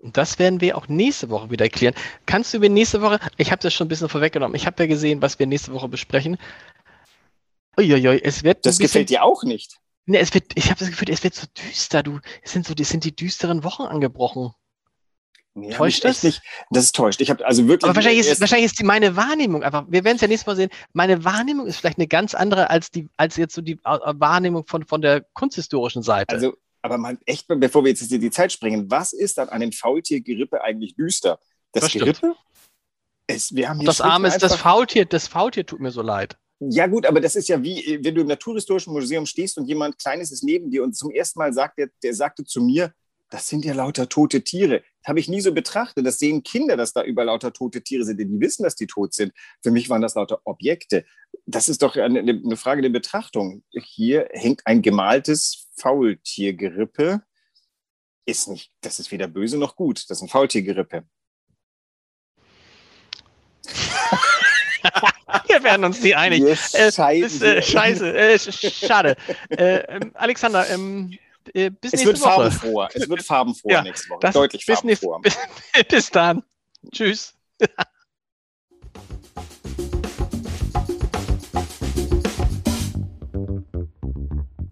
Das 0.00 0.38
werden 0.38 0.60
wir 0.60 0.76
auch 0.76 0.86
nächste 0.86 1.28
Woche 1.28 1.50
wieder 1.50 1.64
erklären. 1.64 1.94
Kannst 2.26 2.54
du 2.54 2.60
mir 2.60 2.70
nächste 2.70 3.02
Woche, 3.02 3.18
ich 3.36 3.50
habe 3.50 3.60
das 3.62 3.74
schon 3.74 3.86
ein 3.86 3.88
bisschen 3.88 4.08
vorweggenommen, 4.08 4.54
ich 4.54 4.66
habe 4.66 4.84
ja 4.84 4.86
gesehen, 4.86 5.20
was 5.22 5.38
wir 5.40 5.46
nächste 5.46 5.72
Woche 5.72 5.88
besprechen. 5.88 6.36
Uiuiui, 7.76 8.20
es 8.22 8.44
wird. 8.44 8.64
Das 8.66 8.78
gefällt 8.78 9.10
dir 9.10 9.24
auch 9.24 9.42
nicht. 9.42 9.78
Ne, 10.06 10.18
es 10.18 10.32
wird, 10.34 10.52
ich 10.54 10.70
habe 10.70 10.78
das 10.78 10.88
Gefühl, 10.88 11.10
es 11.10 11.22
wird 11.22 11.34
so 11.34 11.46
düster. 11.46 12.02
Du, 12.02 12.20
es 12.42 12.52
sind 12.52 12.66
so, 12.66 12.74
es 12.78 12.88
sind 12.88 13.04
die 13.04 13.14
düsteren 13.14 13.64
Wochen 13.64 13.82
angebrochen. 13.82 14.52
Nee, 15.60 15.70
täuscht 15.70 16.04
das? 16.04 16.22
Nicht, 16.22 16.42
das 16.70 16.84
ist 16.84 16.96
täuscht. 16.96 17.20
Ich 17.20 17.30
habe 17.30 17.44
also 17.46 17.66
wirklich. 17.66 17.84
Aber 17.84 17.96
wahrscheinlich 17.96 18.26
ist, 18.26 18.40
wahrscheinlich 18.40 18.66
ist 18.66 18.78
die 18.78 18.84
meine 18.84 19.16
Wahrnehmung 19.16 19.62
einfach. 19.62 19.84
Wir 19.88 20.04
werden 20.04 20.16
es 20.16 20.22
ja 20.22 20.28
nächstes 20.28 20.46
Mal 20.46 20.56
sehen. 20.56 20.70
Meine 20.92 21.24
Wahrnehmung 21.24 21.66
ist 21.66 21.76
vielleicht 21.76 21.98
eine 21.98 22.08
ganz 22.08 22.34
andere 22.34 22.70
als 22.70 22.90
die, 22.90 23.08
als 23.16 23.36
jetzt 23.36 23.54
so 23.54 23.62
die 23.62 23.80
äh, 23.84 23.98
Wahrnehmung 24.14 24.66
von, 24.66 24.84
von 24.84 25.02
der 25.02 25.24
kunsthistorischen 25.32 26.02
Seite. 26.02 26.34
Also, 26.34 26.54
aber 26.82 26.98
mal 26.98 27.18
echt, 27.26 27.46
bevor 27.48 27.84
wir 27.84 27.90
jetzt 27.90 28.10
in 28.10 28.20
die 28.20 28.30
Zeit 28.30 28.52
springen, 28.52 28.90
was 28.90 29.12
ist 29.12 29.38
dann 29.38 29.48
an 29.48 29.60
dem 29.60 29.72
Faultiergerippe 29.72 30.62
eigentlich 30.62 30.94
düster? 30.94 31.38
Das, 31.72 31.84
das 31.84 31.92
Gerippe? 31.92 32.34
Es, 33.26 33.54
wir 33.54 33.68
haben 33.68 33.84
das 33.84 34.00
Arm 34.00 34.24
ist 34.24 34.42
das 34.42 34.54
Faultier. 34.54 35.04
Das 35.04 35.28
Faultier 35.28 35.66
tut 35.66 35.80
mir 35.80 35.90
so 35.90 36.02
leid. 36.02 36.38
Ja, 36.60 36.86
gut, 36.86 37.06
aber 37.06 37.20
das 37.20 37.36
ist 37.36 37.48
ja 37.48 37.62
wie, 37.62 38.00
wenn 38.02 38.14
du 38.14 38.22
im 38.22 38.26
Naturhistorischen 38.26 38.92
Museum 38.92 39.26
stehst 39.26 39.58
und 39.58 39.66
jemand 39.66 39.98
Kleines 39.98 40.32
ist 40.32 40.42
neben 40.42 40.70
dir 40.70 40.82
und 40.82 40.96
zum 40.96 41.10
ersten 41.10 41.38
Mal 41.38 41.52
sagt, 41.52 41.78
der, 41.78 41.88
der 42.02 42.14
sagte 42.14 42.44
zu 42.44 42.60
mir, 42.60 42.92
das 43.30 43.48
sind 43.48 43.64
ja 43.64 43.74
lauter 43.74 44.08
tote 44.08 44.42
Tiere. 44.42 44.82
Das 45.00 45.08
habe 45.08 45.20
ich 45.20 45.28
nie 45.28 45.40
so 45.40 45.52
betrachtet. 45.52 46.06
Das 46.06 46.18
sehen 46.18 46.42
Kinder, 46.42 46.76
dass 46.76 46.92
da 46.92 47.02
über 47.02 47.24
lauter 47.24 47.52
tote 47.52 47.82
Tiere 47.82 48.04
sind, 48.04 48.18
denn 48.18 48.30
die 48.30 48.40
wissen, 48.40 48.62
dass 48.62 48.74
die 48.74 48.86
tot 48.86 49.14
sind. 49.14 49.32
Für 49.62 49.70
mich 49.70 49.88
waren 49.90 50.02
das 50.02 50.14
lauter 50.14 50.40
Objekte. 50.44 51.04
Das 51.46 51.68
ist 51.68 51.82
doch 51.82 51.96
eine, 51.96 52.20
eine 52.20 52.56
Frage 52.56 52.82
der 52.82 52.88
Betrachtung. 52.88 53.62
Hier 53.70 54.28
hängt 54.32 54.66
ein 54.66 54.82
gemaltes 54.82 55.68
Faultiergerippe. 55.76 57.22
Ist 58.24 58.48
nicht, 58.48 58.72
das 58.80 58.98
ist 58.98 59.10
weder 59.12 59.28
böse 59.28 59.58
noch 59.58 59.76
gut. 59.76 60.04
Das 60.08 60.18
ist 60.18 60.22
ein 60.22 60.28
Faultiergerippe. 60.28 61.04
Wir 65.46 65.62
werden 65.62 65.84
uns 65.84 66.00
die 66.00 66.14
einig. 66.14 66.40
Yes, 66.40 66.74
äh, 66.74 66.88
ist, 67.18 67.42
äh, 67.42 67.62
scheiße, 67.62 68.16
äh, 68.16 68.38
schade. 68.38 69.16
Äh, 69.50 69.78
ähm, 69.88 70.12
Alexander, 70.14 70.68
ähm, 70.70 71.18
äh, 71.54 71.70
bis 71.70 71.92
es 71.92 72.04
wird 72.04 72.20
Woche. 72.20 72.30
farbenfroher. 72.30 72.88
Es 72.94 73.08
wird 73.08 73.22
farbenfroher 73.24 73.72
ja, 73.74 73.82
nächste 73.82 74.10
Woche. 74.10 74.30
Deutlich 74.32 74.66
bis 74.66 74.78
farbenfroher. 74.78 75.20
Bis, 75.20 75.36
bis 75.88 76.10
dann. 76.10 76.42
Tschüss. 76.92 77.34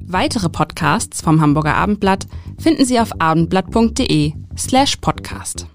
Weitere 0.09 0.49
Podcasts 0.49 1.21
vom 1.21 1.41
Hamburger 1.41 1.75
Abendblatt 1.75 2.27
finden 2.59 2.85
Sie 2.85 3.01
auf 3.01 3.11
abendblatt.de 3.21 4.35
slash 4.57 4.97
podcast. 4.97 5.67